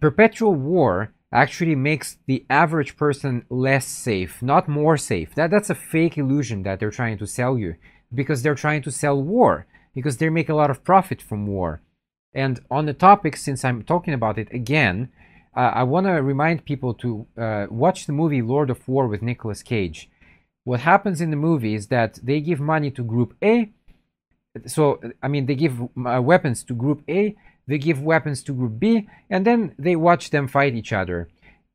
perpetual 0.00 0.54
war 0.54 1.12
actually 1.32 1.76
makes 1.76 2.18
the 2.26 2.44
average 2.50 2.96
person 2.96 3.44
less 3.48 3.86
safe, 3.86 4.42
not 4.42 4.68
more 4.68 4.96
safe. 4.96 5.34
That, 5.34 5.50
that's 5.50 5.70
a 5.70 5.74
fake 5.74 6.18
illusion 6.18 6.62
that 6.64 6.80
they're 6.80 6.90
trying 6.90 7.18
to 7.18 7.26
sell 7.26 7.56
you 7.56 7.76
because 8.12 8.42
they're 8.42 8.54
trying 8.54 8.82
to 8.82 8.90
sell 8.90 9.22
war, 9.22 9.66
because 9.94 10.16
they 10.16 10.28
make 10.28 10.48
a 10.48 10.54
lot 10.54 10.70
of 10.70 10.82
profit 10.82 11.22
from 11.22 11.46
war. 11.46 11.80
And 12.34 12.60
on 12.70 12.86
the 12.86 12.92
topic, 12.92 13.36
since 13.36 13.64
I'm 13.64 13.82
talking 13.82 14.14
about 14.14 14.38
it 14.38 14.48
again, 14.52 15.10
uh, 15.56 15.72
I 15.74 15.82
want 15.82 16.06
to 16.06 16.12
remind 16.12 16.64
people 16.64 16.94
to 16.94 17.26
uh, 17.36 17.66
watch 17.70 18.06
the 18.06 18.12
movie 18.12 18.42
Lord 18.42 18.70
of 18.70 18.86
War 18.86 19.08
with 19.08 19.22
Nicolas 19.22 19.62
Cage. 19.62 20.08
What 20.64 20.80
happens 20.80 21.20
in 21.20 21.30
the 21.30 21.36
movie 21.36 21.74
is 21.74 21.88
that 21.88 22.18
they 22.22 22.40
give 22.40 22.60
money 22.60 22.90
to 22.92 23.02
Group 23.02 23.34
A. 23.42 23.72
So, 24.66 25.00
I 25.22 25.28
mean, 25.28 25.46
they 25.46 25.54
give 25.54 25.80
uh, 25.80 26.20
weapons 26.22 26.62
to 26.64 26.74
Group 26.74 27.02
A, 27.08 27.36
they 27.70 27.78
give 27.78 28.02
weapons 28.02 28.42
to 28.42 28.52
Group 28.52 28.80
B, 28.80 29.08
and 29.30 29.46
then 29.46 29.76
they 29.78 29.94
watch 29.94 30.30
them 30.30 30.48
fight 30.48 30.74
each 30.74 30.92
other. 30.92 31.28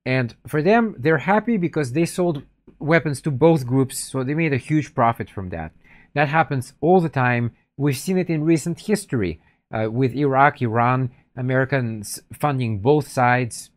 And 0.06 0.36
for 0.46 0.62
them, 0.62 0.94
they're 1.00 1.20
happy 1.20 1.56
because 1.56 1.94
they 1.94 2.06
sold 2.06 2.44
weapons 2.80 3.22
to 3.22 3.32
both 3.32 3.66
groups, 3.66 3.98
so 3.98 4.22
they 4.22 4.34
made 4.34 4.52
a 4.52 4.58
huge 4.58 4.94
profit 4.94 5.30
from 5.30 5.48
that. 5.52 5.72
That 6.14 6.28
happens 6.28 6.74
all 6.82 7.00
the 7.00 7.08
time. 7.08 7.54
We've 7.78 7.98
seen 7.98 8.18
it 8.18 8.30
in 8.30 8.44
recent 8.44 8.82
history 8.82 9.40
uh, 9.74 9.90
with 9.90 10.14
Iraq, 10.14 10.62
Iran, 10.62 11.12
Americans 11.38 12.20
funding 12.34 12.80
both 12.80 13.08
sides. 13.08 13.70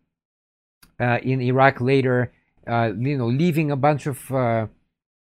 Uh, 1.00 1.18
in 1.22 1.40
Iraq 1.40 1.80
later, 1.80 2.32
uh, 2.66 2.90
you 2.98 3.16
know, 3.16 3.28
leaving 3.28 3.70
a 3.70 3.76
bunch 3.76 4.06
of 4.06 4.32
uh, 4.32 4.66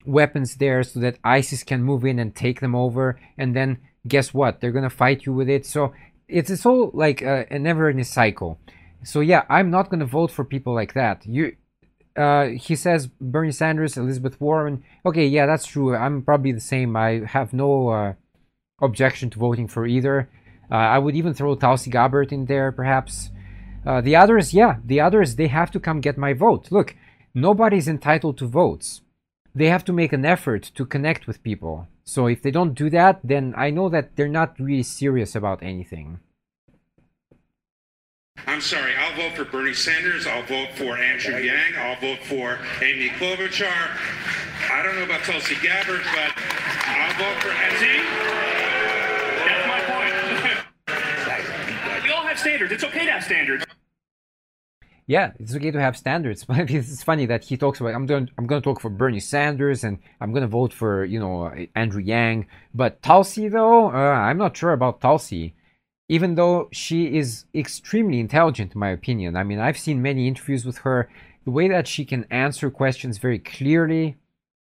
weapons 0.06 0.58
there 0.58 0.84
so 0.84 0.99
that 0.99 1.17
ISIS 1.23 1.63
can 1.63 1.82
move 1.82 2.06
in 2.06 2.19
and 2.19 2.36
take 2.36 2.60
them 2.60 2.75
over. 2.75 3.19
And 3.36 3.56
then 3.56 3.79
guess 4.08 4.32
what? 4.32 4.62
They're 4.62 4.71
gonna 4.71 4.91
fight 4.91 5.25
you 5.25 5.34
with 5.34 5.49
it. 5.49 5.65
So 5.65 5.91
it's, 6.27 6.65
all 6.65 6.91
like 6.93 7.21
a, 7.21 7.45
a 7.51 7.59
never-ending 7.59 8.05
cycle. 8.05 8.59
So 9.03 9.19
yeah, 9.19 9.43
I'm 9.49 9.69
not 9.69 9.89
gonna 9.89 10.05
vote 10.05 10.31
for 10.31 10.45
people 10.45 10.73
like 10.73 10.93
that. 10.93 11.25
You, 11.25 11.55
uh, 12.15 12.47
he 12.47 12.75
says 12.75 13.07
Bernie 13.07 13.51
Sanders, 13.51 13.97
Elizabeth 13.97 14.39
Warren. 14.39 14.83
Okay, 15.05 15.25
yeah, 15.27 15.45
that's 15.45 15.65
true. 15.65 15.95
I'm 15.95 16.21
probably 16.21 16.51
the 16.51 16.59
same. 16.59 16.95
I 16.95 17.23
have 17.25 17.53
no 17.53 17.89
uh, 17.89 18.13
objection 18.81 19.29
to 19.31 19.39
voting 19.39 19.67
for 19.67 19.86
either. 19.86 20.29
Uh, 20.71 20.75
I 20.75 20.99
would 20.99 21.15
even 21.15 21.33
throw 21.33 21.55
Tulsi 21.55 21.89
Gabbard 21.89 22.31
in 22.31 22.45
there, 22.45 22.71
perhaps. 22.71 23.29
Uh, 23.86 23.99
the 24.01 24.15
others, 24.15 24.53
yeah, 24.53 24.77
the 24.86 25.01
others, 25.01 25.36
they 25.36 25.47
have 25.47 25.71
to 25.71 25.79
come 25.79 26.01
get 26.01 26.17
my 26.17 26.33
vote. 26.33 26.71
Look, 26.71 26.95
nobody's 27.33 27.88
entitled 27.88 28.38
to 28.38 28.47
votes. 28.47 29.01
They 29.53 29.67
have 29.67 29.83
to 29.86 29.93
make 29.93 30.13
an 30.13 30.25
effort 30.25 30.71
to 30.75 30.86
connect 30.86 31.27
with 31.27 31.43
people. 31.43 31.88
So 32.06 32.28
if 32.28 32.42
they 32.42 32.52
don't 32.52 32.74
do 32.74 32.89
that, 32.89 33.20
then 33.24 33.54
I 33.58 33.70
know 33.70 33.89
that 33.89 34.16
they're 34.16 34.28
not 34.28 34.60
really 34.60 34.84
serious 34.84 35.36
about 35.36 35.63
anything. 35.63 36.20
I'm 38.46 38.62
sorry, 38.62 38.94
I'll 38.98 39.16
vote 39.16 39.38
for 39.38 39.46
Bernie 39.46 39.74
Sanders. 39.74 40.28
I'll 40.28 40.44
vote 40.44 40.70
for 40.76 40.98
Andrew 40.98 41.38
Yang. 41.38 41.76
I'll 41.78 42.00
vote 42.02 42.20
for 42.24 42.60
Amy 42.84 43.10
Klobuchar. 43.10 43.72
I 44.72 44.84
don't 44.84 44.96
know 44.96 45.04
about 45.04 45.24
Tulsi 45.24 45.56
Gabbard, 45.62 46.02
but 46.13 46.34
I'll 46.36 47.13
vote 47.13 47.42
for 47.42 47.50
See? 47.80 48.02
That's 49.46 49.68
my 49.68 49.80
point. 49.88 50.13
we 52.04 52.12
all 52.12 52.24
have 52.24 52.39
standards. 52.39 52.74
It's 52.74 52.84
okay 52.84 53.06
to 53.06 53.12
have 53.12 53.24
standards. 53.24 53.66
Yeah, 55.06 55.32
it's 55.38 55.54
okay 55.56 55.72
to 55.72 55.82
have 55.82 55.98
standards, 55.98 56.46
but 56.50 56.72
it's 56.72 57.04
funny 57.04 57.26
that 57.26 57.44
he 57.44 57.58
talks 57.58 57.80
about 57.80 57.94
I'm 57.94 58.06
going 58.06 58.30
I'm 58.38 58.48
going 58.48 58.62
to 58.62 58.66
talk 58.66 58.80
for 58.80 58.89
Bernie 58.89 59.20
Sanders 59.20 59.84
and 59.84 60.00
I'm 60.22 60.32
going 60.32 60.42
to 60.42 60.48
vote 60.48 60.74
for 60.74 61.06
you 61.06 61.20
know 61.20 61.52
Andrew 61.76 62.02
Yang, 62.02 62.48
but 62.74 63.02
Tulsi 63.02 63.50
though 63.50 63.89
uh, 63.89 64.16
I'm 64.28 64.38
not 64.38 64.56
sure 64.56 64.74
about 64.74 65.02
Tulsi 65.02 65.56
even 66.10 66.36
though 66.36 66.70
she 66.72 67.18
is 67.18 67.46
extremely 67.56 68.20
intelligent 68.20 68.74
in 68.74 68.80
my 68.80 68.89
opinion. 68.89 69.36
I 69.36 69.44
mean, 69.44 69.60
I've 69.60 69.78
seen 69.78 70.02
many 70.02 70.28
interviews 70.28 70.66
with 70.66 70.80
her. 70.80 71.10
The 71.46 71.52
way 71.52 71.68
that 71.70 71.88
she 71.88 72.06
can 72.06 72.26
answer 72.30 72.70
questions 72.70 73.18
very 73.18 73.39
clearly 73.39 74.18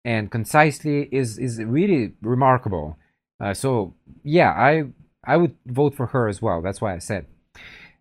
and 0.06 0.32
concisely 0.32 1.10
is 1.12 1.38
is 1.38 1.62
really 1.63 2.13
remarkable. 2.21 2.97
Uh, 3.39 3.54
so 3.54 3.93
yeah, 4.23 4.52
I 4.52 4.86
I 5.23 5.38
would 5.38 5.56
vote 5.65 5.95
for 5.95 6.08
her 6.08 6.28
as 6.28 6.41
well. 6.41 6.62
That's 6.62 6.82
why 6.82 6.95
I 6.95 6.99
said. 6.99 7.25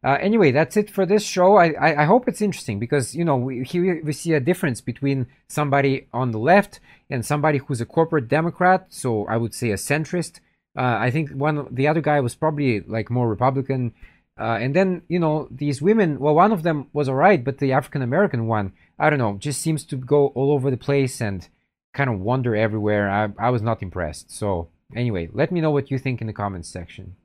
Uh, 0.05 0.17
anyway, 0.21 0.53
that's 0.53 0.77
it 0.77 0.89
for 0.89 1.05
this 1.05 1.25
show. 1.25 1.57
I, 1.57 1.73
I, 1.73 2.03
I, 2.03 2.05
hope 2.05 2.29
it's 2.29 2.41
interesting 2.41 2.79
because 2.79 3.17
you 3.17 3.25
know 3.25 3.37
we 3.37 3.65
here 3.65 4.01
we 4.05 4.13
see 4.13 4.33
a 4.33 4.41
difference 4.41 4.81
between 4.81 5.27
somebody 5.49 6.07
on 6.13 6.31
the 6.31 6.39
left 6.39 6.79
and 7.11 7.27
somebody 7.27 7.59
who's 7.59 7.81
a 7.81 7.87
corporate 7.87 8.29
Democrat. 8.29 8.87
So 8.91 9.27
I 9.27 9.37
would 9.37 9.55
say 9.55 9.71
a 9.71 9.75
centrist 9.75 10.39
uh, 10.79 10.97
I 11.01 11.11
think 11.11 11.31
one 11.31 11.67
the 11.73 11.89
other 11.89 12.01
guy 12.01 12.21
was 12.21 12.37
probably 12.37 12.81
like 12.81 13.11
more 13.11 13.29
Republican. 13.29 13.95
Uh, 14.39 14.57
and 14.61 14.77
then 14.77 15.03
you 15.09 15.19
know 15.19 15.49
these 15.51 15.83
women. 15.83 16.21
Well, 16.21 16.37
one 16.37 16.53
of 16.53 16.63
them 16.63 16.87
was 16.93 17.09
alright, 17.09 17.43
but 17.43 17.59
the 17.59 17.73
African 17.73 18.01
American 18.01 18.47
one, 18.47 18.73
I 18.97 19.11
don't 19.11 19.19
know, 19.19 19.37
just 19.39 19.61
seems 19.61 19.85
to 19.87 19.97
go 19.97 20.29
all 20.29 20.53
over 20.53 20.71
the 20.71 20.77
place 20.77 21.21
and 21.21 21.49
kind 21.95 22.09
of 22.09 22.21
wander 22.21 22.55
everywhere. 22.55 23.11
I 23.11 23.29
I 23.39 23.51
was 23.51 23.63
not 23.63 23.83
impressed. 23.83 24.31
So 24.31 24.69
anyway, 24.95 25.29
let 25.33 25.51
me 25.51 25.61
know 25.61 25.73
what 25.73 25.91
you 25.91 25.99
think 25.99 26.21
in 26.21 26.29
the 26.29 26.33
comments 26.33 26.69
section. 26.69 27.17